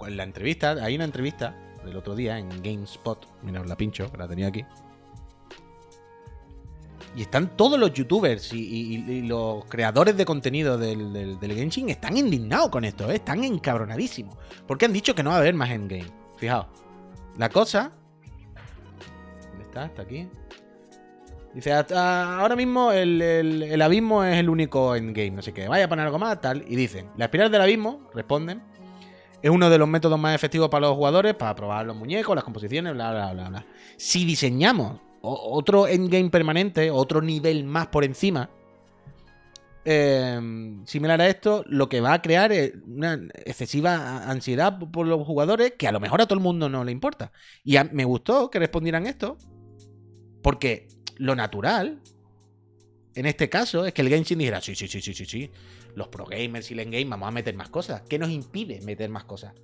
[0.06, 4.28] en la entrevista, hay una entrevista del otro día en GameSpot, mira, la pincho, la
[4.28, 4.64] tenía aquí.
[7.14, 12.16] Y están todos los youtubers y los creadores de contenido del, del, del Genshin están
[12.16, 13.16] indignados con esto, ¿eh?
[13.16, 14.34] están encabronadísimos.
[14.66, 16.06] Porque han dicho que no va a haber más endgame.
[16.38, 16.66] Fijaos.
[17.36, 17.92] La cosa.
[19.72, 19.86] ¿Dónde está?
[19.86, 20.28] Está aquí.
[21.54, 25.68] Dice, "Hasta ahora mismo el, el- abismo es el único endgame, sé qué.
[25.68, 26.64] Vaya a poner algo más, tal.
[26.66, 28.62] Y dicen, la espiral del abismo, responden,
[29.42, 32.44] es uno de los métodos más efectivos para los jugadores, para probar los muñecos, las
[32.44, 33.66] composiciones, bla, bla, bla, bla.
[33.96, 38.48] Si diseñamos otro endgame permanente, otro nivel más por encima,
[39.84, 40.40] eh,
[40.84, 43.14] similar a esto, lo que va a crear es una
[43.44, 46.92] excesiva ansiedad por los jugadores que a lo mejor a todo el mundo no le
[46.92, 47.32] importa.
[47.64, 49.36] Y me gustó que respondieran esto,
[50.43, 52.01] porque lo natural,
[53.14, 55.51] en este caso, es que el Genshin dijera, sí, sí, sí, sí, sí, sí,
[55.95, 58.03] los pro gamers y el endgame vamos a meter más cosas.
[58.09, 59.55] ¿Qué nos impide meter más cosas?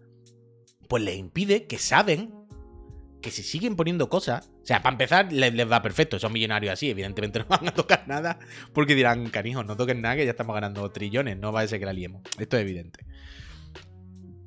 [0.88, 2.32] Pues les impide que saben
[3.20, 6.90] que si siguen poniendo cosas, o sea, para empezar, les, va perfecto, son millonarios así,
[6.90, 8.38] evidentemente no van a tocar nada,
[8.72, 11.80] porque dirán, canijos, no toquen nada, que ya estamos ganando trillones, no va a ser
[11.80, 12.22] que la liemos.
[12.38, 13.04] Esto es evidente.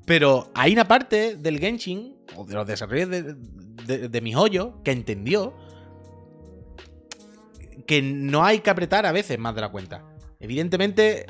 [0.06, 5.54] Pero hay una parte del Genshin, o de los desarrollos de, de, de que entendió
[7.92, 10.02] que no hay que apretar a veces más de la cuenta.
[10.40, 11.26] Evidentemente,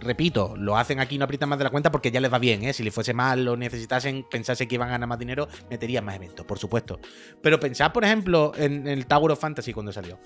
[0.00, 2.64] repito, lo hacen aquí, no aprietan más de la cuenta porque ya les va bien,
[2.64, 2.72] ¿eh?
[2.72, 6.16] Si les fuese mal o necesitasen, pensase que iban a ganar más dinero, meterían más
[6.16, 7.00] eventos, por supuesto.
[7.42, 10.18] Pero pensad, por ejemplo, en el Tower of Fantasy cuando salió.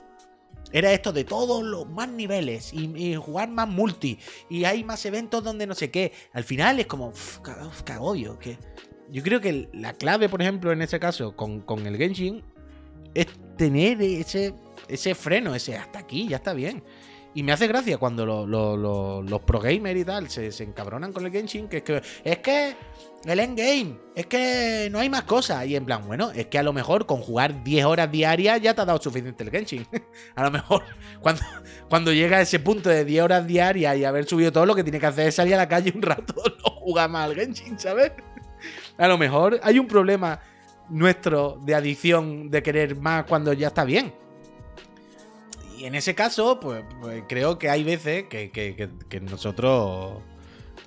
[0.70, 4.16] Era esto de todos los más niveles y, jugar más multi
[4.48, 6.12] y hay más eventos donde no sé qué.
[6.32, 8.58] Al final es como, uf, ca- uf, ca- obvio, que
[9.10, 12.44] yo creo que la clave, por ejemplo, en ese caso con, con el Genshin
[13.12, 13.26] es
[13.56, 14.54] tener ese,
[14.88, 16.82] ese freno, ese hasta aquí, ya está bien.
[17.32, 20.64] Y me hace gracia cuando lo- lo- lo- los pro gamers y tal se, se
[20.64, 22.74] encabronan con el Genshin, que es que es que
[23.24, 25.64] el endgame, es que no hay más cosas.
[25.66, 28.74] Y en plan, bueno, es que a lo mejor con jugar 10 horas diarias ya
[28.74, 29.86] te ha dado suficiente el Genshin.
[30.34, 30.82] a lo mejor
[31.20, 31.42] cuando,
[31.88, 34.82] cuando llega a ese punto de 10 horas diarias y haber subido todo, lo que
[34.82, 37.78] tiene que hacer es salir a la calle un rato, no jugar más al Genshin,
[37.78, 38.10] ¿sabes?
[38.98, 40.40] A lo mejor hay un problema
[40.88, 44.12] nuestro de adicción de querer más cuando ya está bien.
[45.80, 50.18] Y en ese caso, pues, pues creo que hay veces que, que- nosotros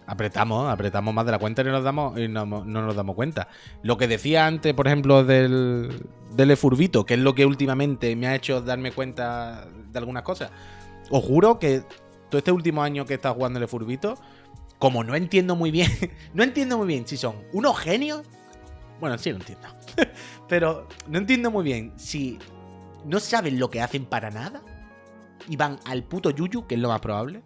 [0.06, 3.48] apretamos, apretamos más de la cuenta y no nos damos, no, no nos damos cuenta.
[3.82, 8.28] Lo que decía antes, por ejemplo, del, del Efurbito, que es lo que últimamente me
[8.28, 10.52] ha hecho darme cuenta de algunas cosas.
[11.10, 11.82] Os juro que
[12.30, 14.14] todo este último año que he estado jugando el Efurbito,
[14.78, 15.90] como no entiendo muy bien,
[16.36, 18.22] no entiendo muy bien si son unos genios.
[19.00, 19.68] Bueno, sí lo entiendo.
[20.48, 22.38] Pero no entiendo muy bien si
[23.06, 24.62] no saben lo que hacen para nada
[25.48, 27.44] y van al puto yuyu, que es lo más probable.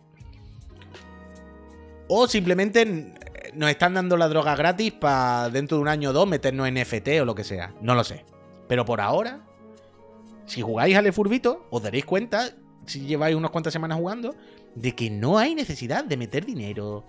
[2.08, 3.14] O simplemente n-
[3.54, 6.76] nos están dando la droga gratis para dentro de un año o dos meternos en
[6.76, 7.74] NFT o lo que sea.
[7.82, 8.26] No lo sé.
[8.68, 9.46] Pero por ahora,
[10.46, 12.52] si jugáis al Furbito, os daréis cuenta,
[12.86, 14.36] si lleváis unas cuantas semanas jugando,
[14.76, 17.06] de que no hay necesidad de meter dinero.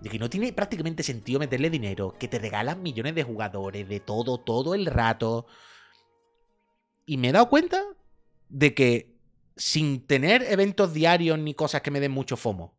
[0.00, 2.14] De que no tiene prácticamente sentido meterle dinero.
[2.18, 5.46] Que te regalan millones de jugadores, de todo, todo el rato.
[7.06, 7.82] Y me he dado cuenta
[8.48, 9.19] de que
[9.60, 12.74] sin tener eventos diarios ni cosas que me den mucho FOMO,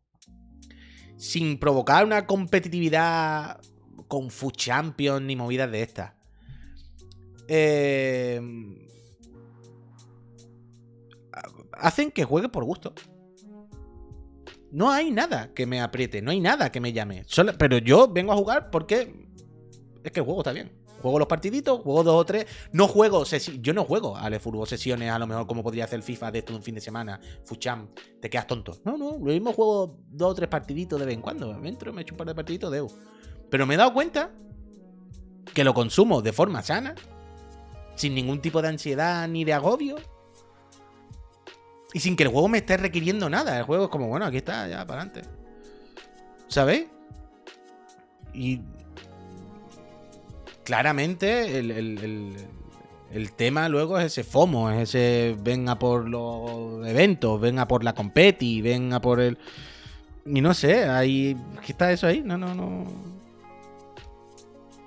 [1.16, 3.62] sin provocar una competitividad
[4.08, 6.14] con Food Champions ni movidas de estas,
[7.48, 8.42] eh,
[11.74, 12.96] hacen que juegue por gusto.
[14.72, 17.24] No hay nada que me apriete, no hay nada que me llame.
[17.28, 19.28] Solo- pero yo vengo a jugar porque
[20.04, 20.72] es que el juego está bien.
[21.02, 22.46] Juego los partiditos, juego dos o tres.
[22.72, 26.32] No juego, yo no juego a fútbol sesiones, a lo mejor como podría hacer FIFA
[26.32, 27.90] de esto de un fin de semana, Fucham,
[28.20, 28.78] te quedas tonto.
[28.84, 31.54] No, no, lo mismo juego dos o tres partiditos de vez en cuando.
[31.54, 32.90] Me entro, me echo un par de partiditos, debo.
[33.50, 34.32] Pero me he dado cuenta
[35.54, 36.96] que lo consumo de forma sana,
[37.96, 39.98] sin ningún tipo de ansiedad ni de agobio.
[41.94, 43.58] Y sin que el juego me esté requiriendo nada.
[43.58, 45.30] El juego es como, bueno, aquí está, ya, para adelante.
[46.48, 46.88] ¿Sabéis?
[48.34, 48.62] Y
[50.64, 52.36] claramente el, el-
[53.12, 57.94] el- tema luego es ese FOMO, es ese venga por los eventos, venga por la
[57.94, 59.38] competi, venga por el...
[60.26, 61.36] Y no sé, ahí...
[61.66, 62.22] ¿Qué está eso ahí?
[62.24, 62.86] No, no, no...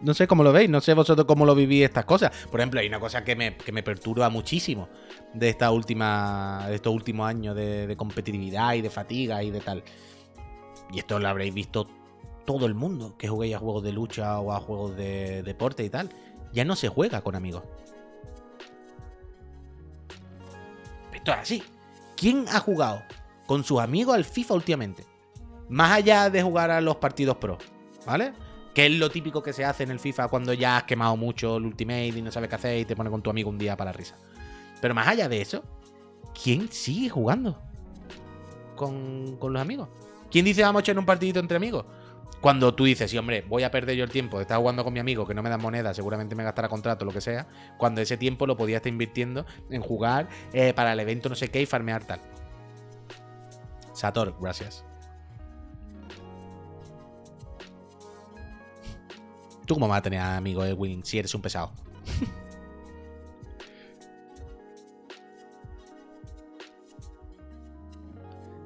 [0.01, 2.31] No sé cómo lo veis, no sé vosotros cómo lo vivís estas cosas.
[2.51, 4.89] Por ejemplo, hay una cosa que me, que me perturba muchísimo
[5.33, 6.66] de esta última.
[6.68, 9.83] de estos últimos años de, de competitividad y de fatiga y de tal.
[10.93, 11.89] Y esto lo habréis visto
[12.45, 15.90] todo el mundo que juguéis a juegos de lucha o a juegos de deporte y
[15.90, 16.11] tal.
[16.53, 17.62] Ya no se juega con amigos.
[21.12, 21.62] Esto es así.
[22.16, 23.03] ¿Quién ha jugado
[23.47, 25.05] con sus amigos al FIFA últimamente?
[25.68, 27.59] Más allá de jugar a los partidos pro,
[28.07, 28.32] ¿vale?
[28.74, 31.57] Que es lo típico que se hace en el FIFA cuando ya has quemado mucho
[31.57, 33.76] el Ultimate y no sabes qué hacer y te pone con tu amigo un día
[33.76, 34.16] para la risa.
[34.80, 35.62] Pero más allá de eso,
[36.40, 37.59] ¿quién sigue jugando
[38.76, 39.88] con, con los amigos?
[40.30, 41.86] ¿Quién dice vamos a echar un partidito entre amigos?
[42.45, 44.92] Cuando tú dices, sí, hombre, voy a perder yo el tiempo de estar jugando con
[44.92, 47.47] mi amigo que no me da moneda, seguramente me gastará contrato, lo que sea,
[47.78, 51.49] cuando ese tiempo lo podía estar invirtiendo en jugar eh, para el evento no sé
[51.49, 52.20] qué y farmear tal.
[53.95, 54.84] Sator, gracias.
[59.64, 61.72] ¿Tú cómo vas a tener amigos, Edwin, si eres un pesado?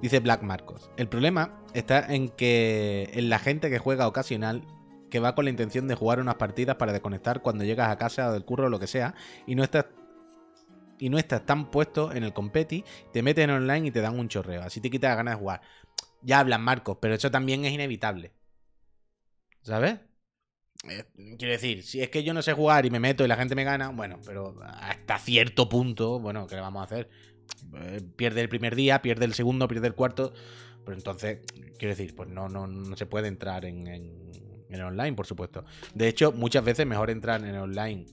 [0.01, 0.91] Dice Black Marcos.
[0.97, 4.65] El problema está en que en la gente que juega ocasional,
[5.11, 8.29] que va con la intención de jugar unas partidas para desconectar cuando llegas a casa
[8.29, 9.15] o del curro o lo que sea,
[9.47, 9.87] y no estás
[11.01, 14.19] y no estás tan puesto en el competi, te meten en online y te dan
[14.19, 14.63] un chorreo.
[14.63, 15.61] Así te quitas ganas de jugar.
[16.23, 18.33] Ya hablan Marcos, pero eso también es inevitable.
[19.63, 19.99] ¿Sabes?
[20.89, 21.05] Eh,
[21.39, 23.55] quiero decir, si es que yo no sé jugar y me meto y la gente
[23.55, 27.11] me gana, bueno, pero hasta cierto punto, bueno, ¿qué le vamos a hacer?
[27.77, 30.33] Eh, pierde el primer día, pierde el segundo, pierde el cuarto.
[30.85, 31.41] Pero entonces,
[31.79, 34.31] quiero decir, pues no, no, no se puede entrar en, en,
[34.69, 35.65] en el online, por supuesto.
[35.95, 38.07] De hecho, muchas veces mejor entrar en el online.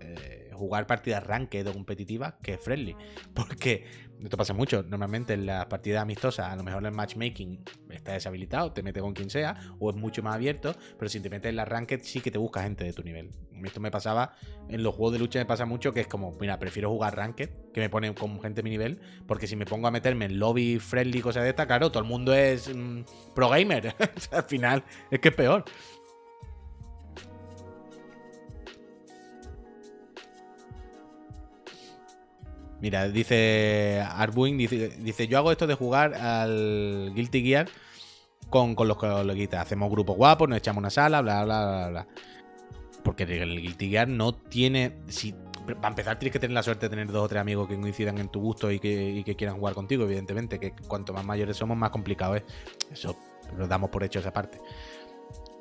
[0.00, 2.96] eh, jugar partidas ranked o competitivas que friendly.
[3.34, 3.84] Porque
[4.24, 4.82] esto pasa mucho.
[4.82, 9.12] Normalmente en las partidas amistosas, a lo mejor el matchmaking está deshabilitado, te mete con
[9.12, 10.74] quien sea, o es mucho más abierto.
[10.98, 13.30] Pero si te metes en la ranked, sí que te busca gente de tu nivel.
[13.64, 14.34] Esto me pasaba
[14.68, 17.50] en los juegos de lucha, me pasa mucho que es como, mira, prefiero jugar ranked,
[17.72, 19.00] que me ponen con gente de mi nivel.
[19.26, 22.08] Porque si me pongo a meterme en lobby friendly cosas de esta, claro, todo el
[22.08, 23.02] mundo es mm,
[23.34, 23.94] pro gamer.
[24.32, 25.64] Al final, es que es peor.
[32.82, 37.68] Mira, dice Arbuin, dice, yo hago esto de jugar al Guilty Gear
[38.50, 39.62] con, con los coleguitas.
[39.62, 42.06] Hacemos grupos guapos, nos echamos una sala, bla, bla, bla, bla.
[43.04, 44.96] Porque el Guilty Gear no tiene...
[45.06, 45.32] Si,
[45.64, 48.18] para empezar tienes que tener la suerte de tener dos o tres amigos que coincidan
[48.18, 50.58] en tu gusto y que, y que quieran jugar contigo, evidentemente.
[50.58, 52.42] Que cuanto más mayores somos, más complicado es.
[52.90, 53.16] Eso
[53.56, 54.58] lo damos por hecho esa parte.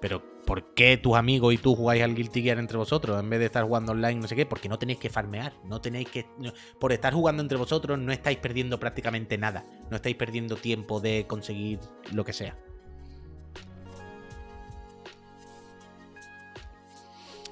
[0.02, 3.40] Pero ¿por qué tus amigos y tú jugáis al Guilty Gear entre vosotros en vez
[3.40, 4.46] de estar jugando online, no sé qué?
[4.46, 6.26] Porque no tenéis que farmear, no tenéis que...
[6.80, 11.26] por estar jugando entre vosotros no estáis perdiendo prácticamente nada, no estáis perdiendo tiempo de
[11.28, 11.80] conseguir
[12.12, 12.58] lo que sea.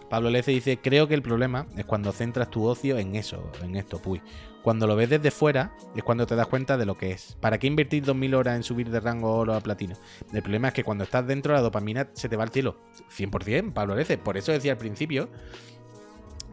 [0.10, 3.76] Pablo Lece dice, creo que el problema es cuando centras tu ocio en eso, en
[3.76, 4.22] esto, puy.
[4.64, 7.38] Cuando lo ves desde fuera es cuando te das cuenta de lo que es.
[7.40, 9.96] ¿Para qué invertir 2.000 horas en subir de rango oro a platino?
[10.34, 12.78] El problema es que cuando estás dentro la dopamina se te va al cielo.
[13.16, 14.18] 100%, Pablo Lece.
[14.18, 15.30] Por eso decía al principio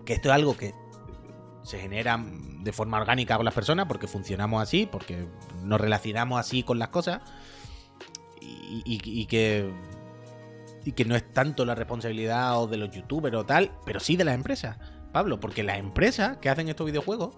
[0.04, 0.72] que esto es algo que
[1.66, 2.24] se genera
[2.62, 5.26] de forma orgánica con las personas, porque funcionamos así, porque
[5.64, 7.22] nos relacionamos así con las cosas,
[8.40, 9.72] y, que,
[10.87, 14.16] y que no es tanto la responsabilidad o de los youtubers o tal, pero sí
[14.16, 14.78] de las empresas,
[15.12, 17.37] Pablo, porque las empresas que hacen estos videojuegos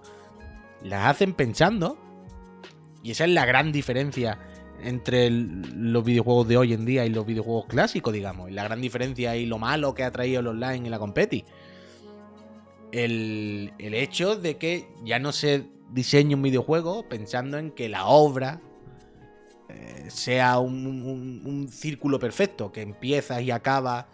[0.83, 1.97] las hacen pensando,
[3.01, 4.37] y esa es la gran diferencia
[4.83, 8.81] entre los videojuegos de hoy en día y los videojuegos clásicos, digamos, y la gran
[8.81, 11.43] diferencia y lo malo que ha traído el online y la competi.
[12.91, 18.05] El, el hecho de que ya no se diseña un videojuego pensando en que la
[18.05, 18.61] obra
[19.69, 24.09] eh, sea un, círculo perfecto, que empieza y acaba.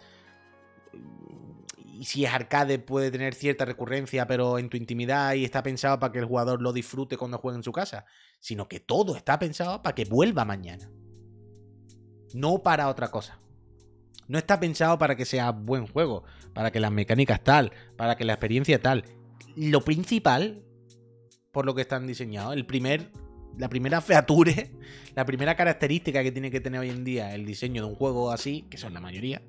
[1.94, 5.98] Y si es arcade puede tener cierta recurrencia, pero en tu intimidad y está pensado
[5.98, 8.04] para que el jugador lo disfrute cuando juegue en su casa.
[8.38, 10.90] Sino que todo está pensado para que vuelva mañana.
[12.34, 13.40] No para otra cosa.
[14.28, 18.24] No está pensado para que sea buen juego, para que las mecánicas tal, para que
[18.24, 19.04] la experiencia tal.
[19.54, 20.62] Lo principal,
[21.50, 23.10] por lo que están diseñados, el primer,
[23.56, 24.70] la primera feature,
[25.14, 28.30] la primera característica que tiene que tener hoy en día el diseño de un juego
[28.30, 29.42] así, que son la mayoría,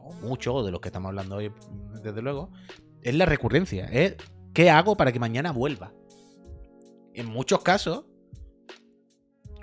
[0.00, 1.52] o muchos de los que estamos hablando hoy,
[2.02, 2.50] desde luego,
[3.02, 3.86] es la recurrencia.
[3.86, 4.16] Es
[4.52, 5.92] qué hago para que mañana vuelva.
[7.14, 8.04] En muchos casos,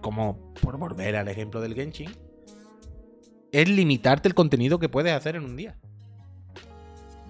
[0.02, 2.12] como por volver al ejemplo del Genshin,
[3.52, 5.78] es limitarte el contenido que puedes hacer en un día.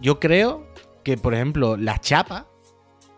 [0.02, 0.68] Yo creo
[1.04, 2.48] que, por ejemplo, la chapa,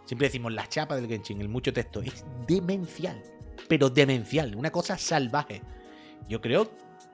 [0.05, 2.01] Siempre decimos la chapa del Genshin, el mucho texto.
[2.01, 3.21] Es demencial,
[3.67, 5.61] pero demencial, una cosa salvaje.
[6.29, 6.69] Yo creo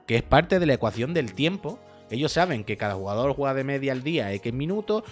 [0.06, 1.80] que es parte de la ecuación del tiempo.
[2.10, 5.04] Ellos saben que cada jugador juega de media al día X minutos.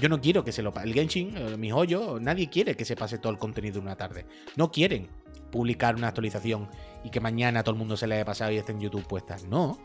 [0.00, 0.88] Yo no quiero que se lo pase.
[0.88, 3.96] El Genshin, eh, mi joyo, nadie quiere que se pase todo el contenido en una
[3.96, 4.26] tarde.
[4.56, 5.08] No quieren
[5.52, 6.68] publicar una actualización
[7.04, 9.44] y que mañana todo el mundo se le haya pasado y esté en YouTube puestas.
[9.44, 9.78] No.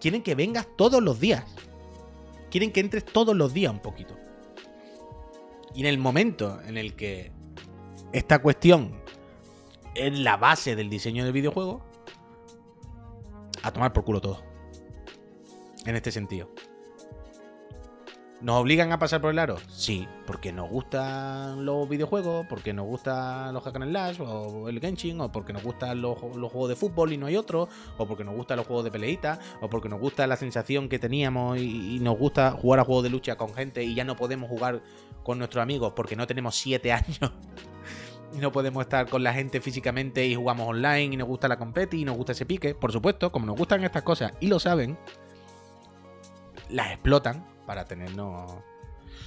[0.00, 1.44] Quieren que vengas todos los días.
[2.50, 4.16] Quieren que entres todos los días un poquito.
[5.74, 7.32] Y en el momento en el que
[8.12, 9.02] esta cuestión
[9.94, 11.82] es la base del diseño del videojuego,
[13.62, 14.42] a tomar por culo todo.
[15.86, 16.48] En este sentido.
[18.40, 19.56] ¿Nos obligan a pasar por el aro?
[19.68, 24.80] Sí, porque nos gustan los videojuegos, porque nos gustan los Hack and Slash o el
[24.80, 28.06] Genshin, o porque nos gustan los, los juegos de fútbol y no hay otro, o
[28.06, 31.58] porque nos gustan los juegos de peleita, o porque nos gusta la sensación que teníamos
[31.58, 34.50] y, y nos gusta jugar a juegos de lucha con gente y ya no podemos
[34.50, 34.82] jugar
[35.22, 37.32] con nuestros amigos porque no tenemos 7 años
[38.34, 41.56] y no podemos estar con la gente físicamente y jugamos online y nos gusta la
[41.56, 44.58] competi y nos gusta ese pique, por supuesto, como nos gustan estas cosas y lo
[44.58, 44.98] saben,
[46.68, 48.52] las explotan para tenernos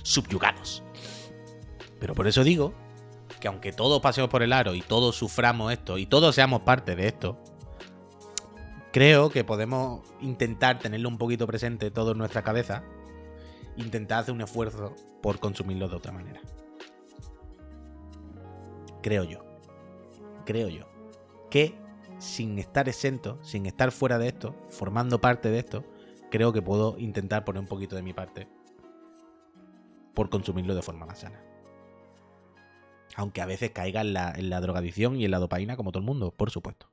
[0.04, 0.84] subyugados.
[2.00, 2.74] Pero por eso digo
[3.40, 6.96] que aunque todos pasemos por el aro y todos suframos esto y todos seamos parte
[6.96, 7.38] de esto,
[8.92, 12.84] creo que podemos intentar tenerlo un poquito presente todo en nuestra cabeza,
[13.76, 16.42] intentar hacer un esfuerzo por consumirlo de otra manera.
[19.02, 19.46] Creo yo.
[20.46, 20.88] Creo yo.
[21.50, 21.76] Que
[22.20, 25.84] sin estar exento, sin estar fuera de esto, formando parte de esto,
[26.30, 28.48] creo que puedo intentar poner un poquito de mi parte
[30.14, 31.44] por consumirlo de forma más sana.
[33.16, 36.32] Aunque a veces caiga en la, drogadicción y en la dopaína como todo el mundo,
[36.32, 36.90] por supuesto.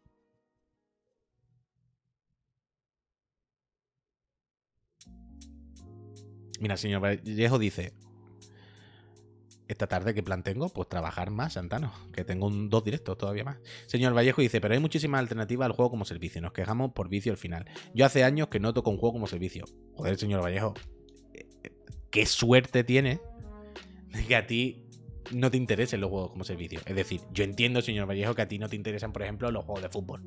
[6.61, 7.95] Mira, señor Vallejo dice,
[9.75, 10.69] esta tarde, ¿qué plan tengo?
[10.71, 13.59] Pues trabajar más, Santano, que tengo un, dos directos todavía más.
[13.87, 16.41] Señor Vallejo dice, pero hay muchísimas alternativas al juego como servicio.
[16.41, 17.67] Nos quejamos por vicio al final.
[17.95, 19.65] Yo hace años que no toco un juego como servicio.
[19.95, 20.75] Joder, señor Vallejo,
[21.35, 21.47] eh,
[22.11, 23.21] qué suerte tiene
[24.29, 24.87] que a ti
[25.33, 26.81] no te interesen los juegos como servicio.
[26.87, 29.65] Es decir, yo entiendo, señor Vallejo, que a ti no te interesan, por ejemplo, los
[29.65, 30.23] juegos de fútbol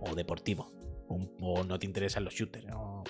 [0.00, 0.68] o deportivos.
[1.08, 2.66] O, no te interesan los shooters.
[2.74, 3.04] o-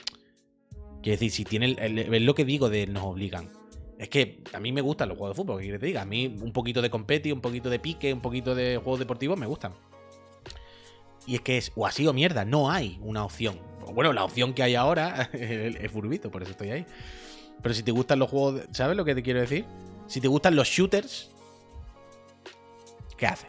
[1.02, 3.50] Quiero decir, si tiene es lo que digo de nos obligan.
[3.98, 6.02] Es que a mí me gustan los juegos de fútbol, ¿qué quieres que te diga?
[6.02, 9.38] A mí un poquito de competi, un poquito de pique, un poquito de juegos deportivos
[9.38, 9.72] me gustan.
[11.26, 13.58] Y es que es o así o mierda, no hay una opción.
[13.92, 16.86] Bueno, la opción que hay ahora es Furbito, por eso estoy ahí.
[17.62, 19.64] Pero si te gustan los juegos, ¿sabes lo que te quiero decir?
[20.06, 21.30] Si te gustan los shooters,
[23.16, 23.48] ¿qué haces?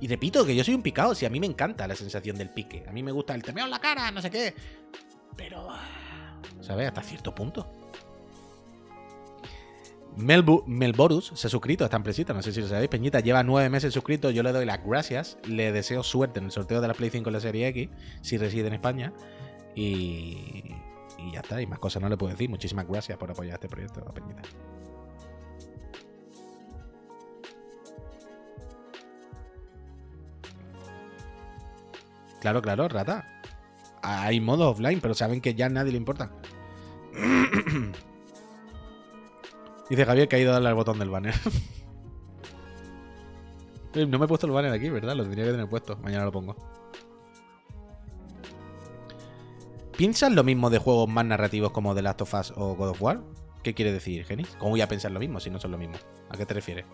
[0.00, 2.50] Y repito que yo soy un picado, si a mí me encanta la sensación del
[2.50, 2.84] pique.
[2.88, 4.54] A mí me gusta el te en la cara, no sé qué.
[5.36, 5.68] Pero,
[6.60, 6.88] ¿sabes?
[6.88, 7.81] Hasta cierto punto.
[10.16, 12.88] Melbu- Melborus se ha suscrito a esta empresita, no sé si lo sabéis.
[12.90, 14.30] Peñita lleva nueve meses suscrito.
[14.30, 15.38] Yo le doy las gracias.
[15.46, 17.88] Le deseo suerte en el sorteo de la Play 5 en la Serie X,
[18.20, 19.12] si reside en España.
[19.74, 20.74] Y,
[21.18, 21.62] y ya está.
[21.62, 22.50] Y más cosas no le puedo decir.
[22.50, 24.42] Muchísimas gracias por apoyar este proyecto, Peñita.
[32.40, 33.24] Claro, claro, rata.
[34.02, 36.30] Hay modos offline, pero saben que ya a nadie le importa.
[39.92, 41.34] Dice Javier que ha ido a darle al botón del banner.
[43.94, 45.14] No me he puesto el banner aquí, ¿verdad?
[45.14, 45.98] Lo tendría que tener puesto.
[45.98, 46.56] Mañana lo pongo.
[49.94, 53.02] ¿Piensas lo mismo de juegos más narrativos como The Last of Us o God of
[53.02, 53.20] War?
[53.62, 54.48] ¿Qué quiere decir, Genis?
[54.58, 55.96] ¿Cómo voy a pensar lo mismo si no son lo mismo?
[56.30, 56.86] ¿A qué te refieres?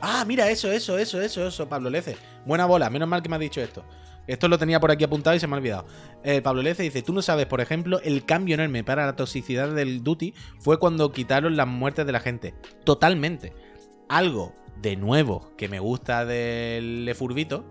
[0.00, 2.16] Ah, mira, eso, eso, eso, eso, eso, Pablo Lece.
[2.46, 3.84] Buena bola, menos mal que me has dicho esto.
[4.26, 5.86] Esto lo tenía por aquí apuntado y se me ha olvidado.
[6.22, 9.70] Eh, Pablo Lece dice, tú no sabes, por ejemplo, el cambio enorme para la toxicidad
[9.70, 12.54] del Duty fue cuando quitaron las muertes de la gente.
[12.84, 13.52] Totalmente.
[14.08, 17.64] Algo de nuevo que me gusta del Lefurbito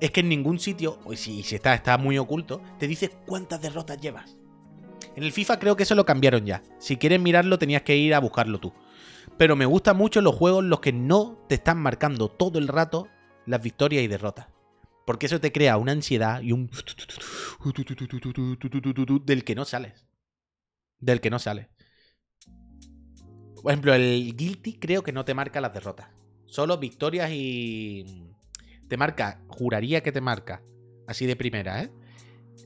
[0.00, 3.62] es que en ningún sitio, y si, si está, está muy oculto, te dice cuántas
[3.62, 4.36] derrotas llevas.
[5.14, 6.62] En el FIFA creo que eso lo cambiaron ya.
[6.78, 8.72] Si quieres mirarlo tenías que ir a buscarlo tú.
[9.38, 12.68] Pero me gustan mucho los juegos en los que no te están marcando todo el
[12.68, 13.08] rato
[13.46, 14.48] las victorias y derrotas.
[15.06, 16.68] Porque eso te crea una ansiedad y un...
[19.24, 20.04] del que no sales.
[20.98, 21.68] Del que no sales.
[23.62, 26.08] Por ejemplo, el Guilty creo que no te marca las derrotas.
[26.46, 28.04] Solo victorias y...
[28.88, 30.62] Te marca, juraría que te marca,
[31.06, 31.90] así de primera, ¿eh?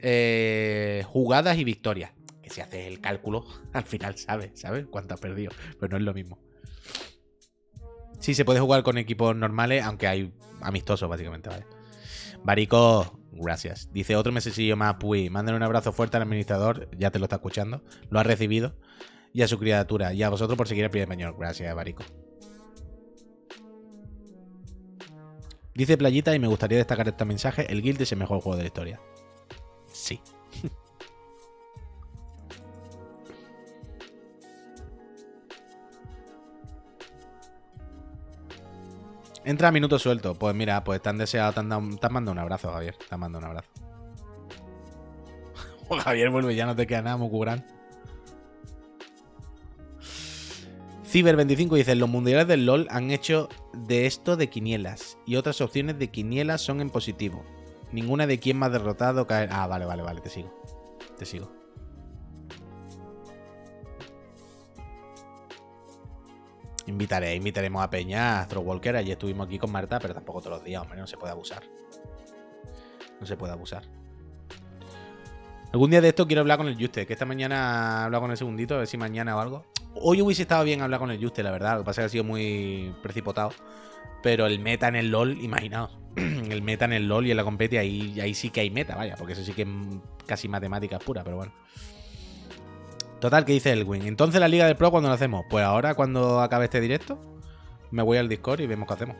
[0.02, 2.12] Eh, jugadas y victorias.
[2.42, 4.86] Que si haces el cálculo, al final sabes, ¿sabes?
[4.86, 5.52] Cuánto has perdido.
[5.78, 6.38] Pero no es lo mismo.
[8.18, 10.32] Sí, se puede jugar con equipos normales, aunque hay
[10.62, 11.79] amistosos, básicamente, ¿vale?
[12.44, 13.92] Barico, gracias.
[13.92, 15.30] Dice otro mesecillo más, Puy.
[15.30, 18.76] Manden un abrazo fuerte al administrador, ya te lo está escuchando, lo ha recibido.
[19.32, 21.36] Y a su criatura, y a vosotros por seguir el primer español.
[21.38, 22.02] Gracias, Barico.
[25.72, 28.64] Dice Playita, y me gustaría destacar este mensaje: el Guild es el mejor juego de
[28.64, 29.00] la historia.
[29.92, 30.20] Sí.
[39.44, 40.34] Entra a minuto suelto.
[40.34, 42.96] Pues mira, pues te han deseado, te han, te han mandado un abrazo, Javier.
[42.96, 43.68] Te han mandado un abrazo.
[45.88, 47.64] Oh, Javier, vuelve, ya no te queda nada, Mukuran.
[51.10, 55.18] Ciber25 dice: Los mundiales del LOL han hecho de esto de quinielas.
[55.26, 57.44] Y otras opciones de quinielas son en positivo.
[57.92, 59.48] Ninguna de quién más derrotado caer.
[59.52, 60.54] Ah, vale, vale, vale, te sigo.
[61.18, 61.59] Te sigo.
[66.90, 68.96] Invitaré, invitaremos a Peña, a Astro Walker.
[68.96, 71.62] Ayer estuvimos aquí con Marta, pero tampoco todos los días, hombre, no se puede abusar.
[73.20, 73.84] No se puede abusar.
[75.72, 78.32] Algún día de esto quiero hablar con el Juste, que esta mañana he hablado con
[78.32, 79.66] el segundito, a ver si mañana o algo.
[79.94, 81.74] Hoy hubiese estado bien hablar con el Juste, la verdad.
[81.74, 83.52] Lo que pasa es que ha sido muy precipitado.
[84.20, 85.96] Pero el meta en el LOL, imaginaos.
[86.16, 88.96] el meta en el LOL y en la competi, ahí, ahí sí que hay meta,
[88.96, 89.68] vaya, porque eso sí que es
[90.26, 91.52] casi matemáticas pura, pero bueno.
[93.20, 94.06] Total, ¿qué dice Elwin?
[94.06, 95.44] Entonces la Liga del Pro, ¿cuándo lo hacemos?
[95.50, 97.20] Pues ahora, cuando acabe este directo,
[97.90, 99.16] me voy al Discord y vemos qué hacemos.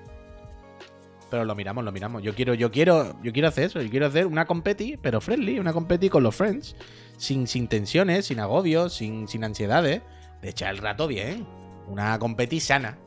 [1.30, 2.22] Pero lo miramos, lo miramos.
[2.22, 3.80] Yo quiero, yo quiero, yo quiero hacer eso.
[3.80, 6.74] Yo quiero hacer una competi, pero friendly, una competi con los friends.
[7.18, 10.02] Sin, sin tensiones, sin agobios, sin, sin ansiedades.
[10.40, 11.46] De echar el rato bien.
[11.86, 12.98] Una competi sana.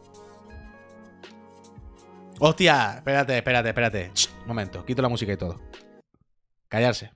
[2.39, 4.11] Hostia, espérate, espérate, espérate.
[4.13, 5.59] Ch, momento, quito la música y todo.
[6.69, 7.11] Callarse.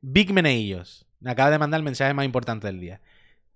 [0.00, 1.06] Big Meneillos.
[1.20, 3.00] Me acaba de mandar el mensaje más importante del día.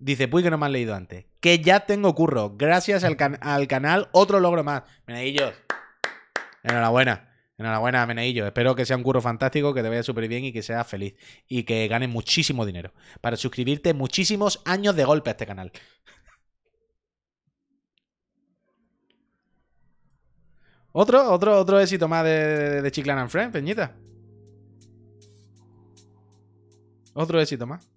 [0.05, 1.27] Dice, puy que no me has leído antes.
[1.41, 2.57] Que ya tengo curro.
[2.57, 4.83] Gracias al, can- al canal, otro logro más.
[5.07, 5.53] Meneillos.
[6.65, 7.29] Enhorabuena.
[7.57, 8.47] Enhorabuena, Meneillos.
[8.47, 11.15] Espero que sea un curro fantástico, que te vaya súper bien y que seas feliz.
[11.47, 12.93] Y que ganes muchísimo dinero.
[13.21, 15.71] Para suscribirte muchísimos años de golpe a este canal.
[20.91, 23.95] Otro, otro, otro éxito más de, de, de Chiclan and Friends, Peñita.
[27.15, 27.89] Otro éxito más.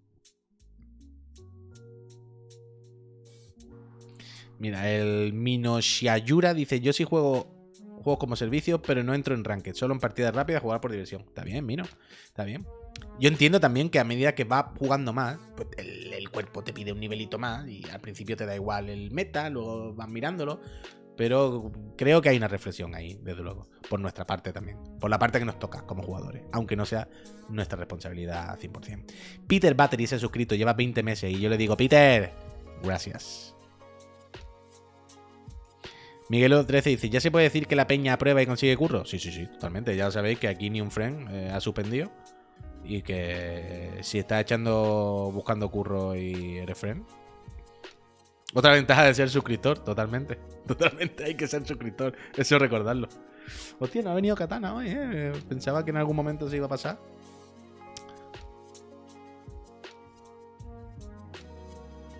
[4.66, 7.56] Mira, el Minoshiayura dice: Yo sí juego
[8.02, 11.22] juegos como servicio, pero no entro en Ranked, solo en partidas rápidas, jugar por diversión.
[11.28, 11.84] Está bien, Mino,
[12.24, 12.66] está bien.
[13.20, 16.92] Yo entiendo también que a medida que vas jugando más, pues el, cuerpo te pide
[16.92, 20.60] un nivelito más y al principio te da igual el meta, luego vas mirándolo.
[21.16, 24.80] Pero creo que hay una reflexión ahí, desde luego, por nuestra parte también.
[25.00, 27.08] Por la parte que nos toca como jugadores, aunque no sea
[27.50, 29.06] nuestra responsabilidad 100%.
[29.48, 32.34] Peter Battery se ha suscrito, lleva 20 meses y yo le digo, Peter,
[32.84, 33.55] gracias.
[36.28, 39.06] Miguelo 13 dice, ¿ya se puede decir que la peña aprueba y consigue curro?
[39.06, 39.96] Sí, sí, sí, totalmente.
[39.96, 42.12] Ya sabéis que aquí ni un friend eh, ha suspendido.
[42.84, 47.06] Y que si está echando, buscando curro y eres friend.
[48.54, 50.40] Otra ventaja de ser suscriptor, totalmente.
[50.68, 52.16] Totalmente hay que ser suscriptor.
[52.36, 53.08] Eso recordarlo.
[53.80, 55.34] Hostia, no ha venido Katana hoy, ¿eh?
[55.48, 56.98] Pensaba que en algún momento se iba a pasar.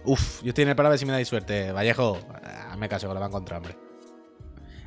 [0.04, 1.72] Uf, yo estoy en el para ver si me dais suerte.
[1.72, 2.20] Vallejo,
[2.70, 3.85] hazme caso que lo va a encontrar, hombre.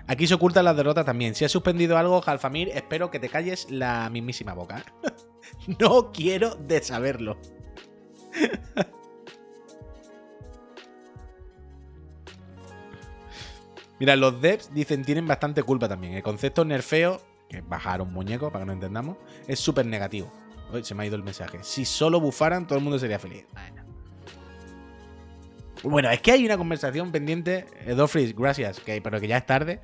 [0.08, 1.34] Aquí se ocultan las derrotas también.
[1.34, 4.82] Si has suspendido algo, Jalfamir, espero que te calles la mismísima boca.
[5.78, 7.36] no quiero de saberlo.
[14.00, 16.14] Mira, los devs dicen tienen bastante culpa también.
[16.14, 20.32] El concepto nerfeo, que es bajar un muñeco para que no entendamos, es súper negativo.
[20.72, 21.58] Uy, se me ha ido el mensaje.
[21.62, 23.44] Si solo bufaran, todo el mundo sería feliz.
[23.52, 23.77] Bueno.
[25.82, 27.66] Bueno, es que hay una conversación pendiente.
[27.86, 29.80] Eh, gracias, que, pero que ya es tarde.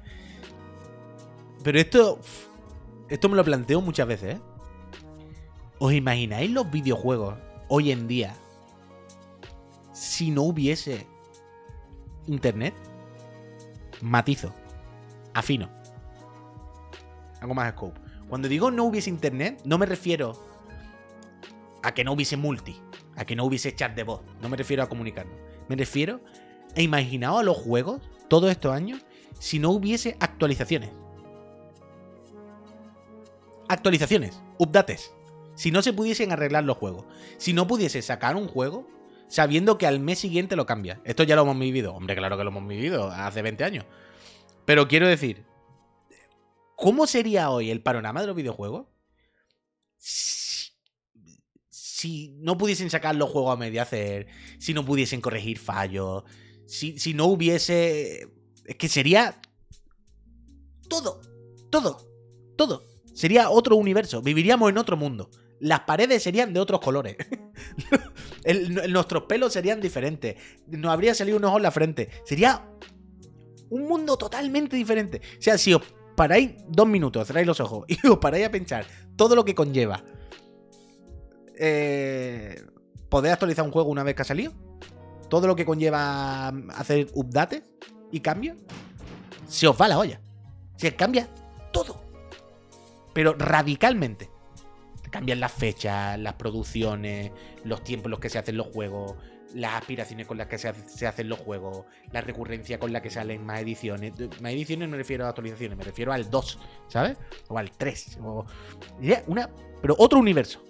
[1.62, 2.20] Pero esto.
[3.08, 4.40] Esto me lo planteo muchas veces, ¿eh?
[5.78, 7.34] ¿Os imagináis los videojuegos
[7.68, 8.34] hoy en día
[9.92, 11.06] si no hubiese
[12.26, 12.74] internet?
[14.00, 14.54] Matizo.
[15.34, 15.68] Afino.
[17.40, 18.00] Algo más scope.
[18.28, 20.32] Cuando digo no hubiese internet, no me refiero
[21.82, 22.80] a que no hubiese multi,
[23.16, 24.22] a que no hubiese chat de voz.
[24.40, 25.43] No me refiero a comunicarnos.
[25.68, 26.20] Me refiero
[26.76, 29.04] a imaginaos a los juegos todos estos años
[29.38, 30.90] si no hubiese actualizaciones.
[33.68, 35.12] Actualizaciones, updates.
[35.54, 37.04] Si no se pudiesen arreglar los juegos.
[37.38, 38.86] Si no pudiese sacar un juego
[39.28, 41.00] sabiendo que al mes siguiente lo cambia.
[41.04, 41.94] Esto ya lo hemos vivido.
[41.94, 43.84] Hombre, claro que lo hemos vivido hace 20 años.
[44.64, 45.44] Pero quiero decir,
[46.76, 48.86] ¿cómo sería hoy el panorama de los videojuegos?
[52.04, 54.26] Si, no pudiesen sacar los juegos a medio hacer,
[54.58, 56.24] si no pudiesen corregir fallos,
[56.66, 58.28] si, si no hubiese...
[58.66, 59.40] Es que sería...
[60.86, 61.22] Todo,
[61.70, 61.96] todo,
[62.58, 62.84] todo.
[63.14, 64.20] Sería otro universo.
[64.20, 65.30] Viviríamos en otro mundo.
[65.60, 67.16] Las paredes serían de otros colores.
[68.90, 70.36] Nuestros pelos serían diferentes.
[70.66, 72.10] Nos habría salido un ojo en la frente.
[72.26, 72.68] Sería
[73.70, 75.22] un mundo totalmente diferente.
[75.38, 75.80] O sea, si os
[76.14, 78.86] paráis dos minutos, cerráis los ojos y os paráis a pensar
[79.16, 80.04] todo lo que conlleva
[81.58, 82.62] eh,
[83.08, 84.52] poder actualizar un juego una vez que ha salido,
[85.28, 87.62] todo lo que conlleva hacer updates
[88.12, 88.56] y cambios,
[89.48, 90.20] se os va la olla.
[90.76, 91.28] Se cambia
[91.72, 92.00] todo.
[93.12, 94.30] Pero radicalmente.
[95.10, 97.30] Cambian las fechas, las producciones,
[97.62, 99.14] los tiempos en los que se hacen los juegos,
[99.54, 103.10] las aspiraciones con las que se, se hacen los juegos, la recurrencia con la que
[103.10, 104.12] salen más ediciones.
[104.40, 107.16] Más ediciones no me refiero a actualizaciones, me refiero al 2, ¿sabes?
[107.48, 108.18] O al 3.
[108.22, 108.44] O...
[109.28, 109.48] Una,
[109.80, 110.64] pero otro universo.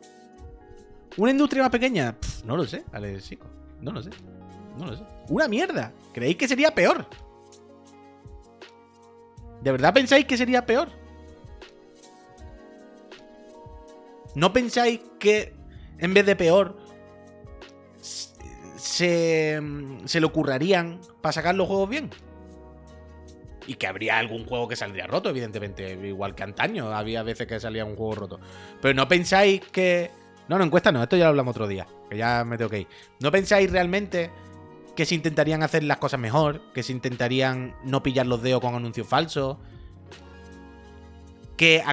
[1.16, 2.16] ¿Una industria más pequeña?
[2.44, 3.46] No lo sé, vale, chico.
[3.80, 4.10] No lo sé.
[4.78, 5.04] No lo sé.
[5.28, 5.92] Una mierda.
[6.12, 7.06] ¿Creéis que sería peor?
[9.62, 10.88] ¿De verdad pensáis que sería peor?
[14.34, 15.54] ¿No pensáis que
[15.98, 16.76] en vez de peor
[18.00, 19.60] se,
[20.04, 22.10] se le ocurrarían para sacar los juegos bien?
[23.66, 25.92] Y que habría algún juego que saldría roto, evidentemente.
[26.06, 28.40] Igual que antaño, había veces que salía un juego roto.
[28.82, 30.10] Pero no pensáis que.
[30.48, 31.86] No, no, encuesta no, esto ya lo hablamos otro día.
[32.10, 32.88] Que ya me tengo que ir.
[33.20, 34.30] ¿No pensáis realmente
[34.94, 36.60] que se intentarían hacer las cosas mejor?
[36.72, 39.56] Que se intentarían no pillar los dedos con anuncios falsos?
[41.56, 41.84] que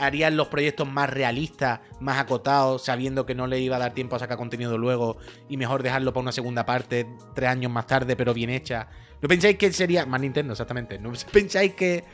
[0.00, 4.16] harían los proyectos más realistas, más acotados, sabiendo que no le iba a dar tiempo
[4.16, 8.16] a sacar contenido luego y mejor dejarlo para una segunda parte tres años más tarde,
[8.16, 8.88] pero bien hecha.
[9.20, 10.06] ¿No pensáis que sería.
[10.06, 10.98] Más Nintendo, exactamente.
[10.98, 12.04] ¿No pensáis que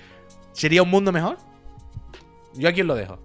[0.53, 1.39] sería un mundo mejor?
[2.55, 3.19] Yo aquí os lo dejo.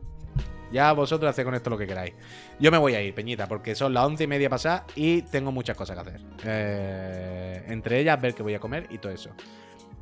[0.72, 2.14] Ya vosotros haced con esto lo que queráis.
[2.60, 5.52] Yo me voy a ir, Peñita, porque son las once y media pasadas y tengo
[5.52, 6.22] muchas cosas que hacer.
[6.46, 9.32] Eh, entre ellas, ver qué voy a comer y todo eso.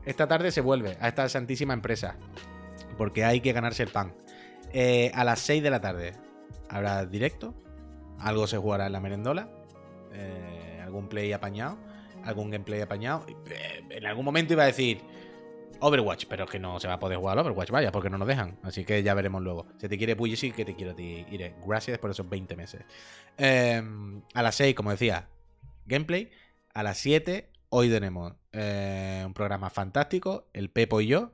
[0.05, 2.15] Esta tarde se vuelve a esta santísima empresa
[2.97, 4.13] porque hay que ganarse el pan.
[4.71, 6.13] Eh, a las 6 de la tarde
[6.69, 7.55] habrá directo,
[8.19, 9.49] algo se jugará en la merendola,
[10.13, 11.77] eh, algún play apañado,
[12.23, 13.25] algún gameplay apañado.
[13.89, 15.01] En algún momento iba a decir
[15.79, 18.17] Overwatch, pero es que no se va a poder jugar al Overwatch, vaya, porque no
[18.17, 18.59] nos dejan.
[18.63, 19.67] Así que ya veremos luego.
[19.77, 21.55] Si te quiere Puyi, sí que te quiero a Iré.
[21.65, 22.81] Gracias por esos 20 meses.
[23.37, 23.81] Eh,
[24.33, 25.29] a las 6, como decía,
[25.85, 26.29] gameplay.
[26.73, 31.31] A las 7, hoy tenemos eh, un programa fantástico, el Pepo y yo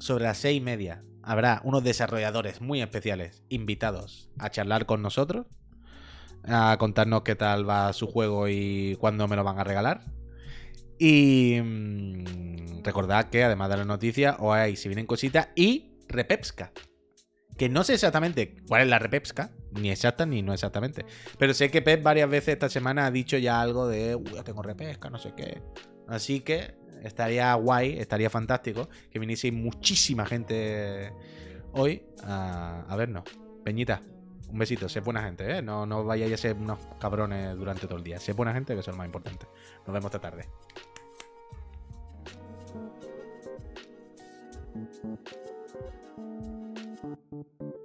[0.00, 5.46] sobre las seis y media habrá unos desarrolladores muy especiales invitados a charlar con nosotros,
[6.44, 10.04] a contarnos qué tal va su juego y cuándo me lo van a regalar.
[11.02, 16.72] Y mm, recordad que además de las noticias, os hay si vienen cositas y Repepska.
[17.56, 21.06] Que no sé exactamente cuál es la Repepska, ni exacta ni no exactamente.
[21.38, 24.44] Pero sé que Pep varias veces esta semana ha dicho ya algo de, uy, yo
[24.44, 25.62] tengo repesca, no sé qué.
[26.06, 31.14] Así que estaría guay, estaría fantástico que viniese muchísima gente
[31.72, 33.24] hoy a, a vernos.
[33.64, 34.02] Peñita,
[34.50, 35.62] un besito, sé buena gente, ¿eh?
[35.62, 38.18] No, no vayáis a ser unos cabrones durante todo el día.
[38.18, 39.46] Sé buena gente, que eso es lo más importante.
[39.86, 40.46] Nos vemos esta tarde.
[44.72, 44.88] Thank
[47.62, 47.79] you.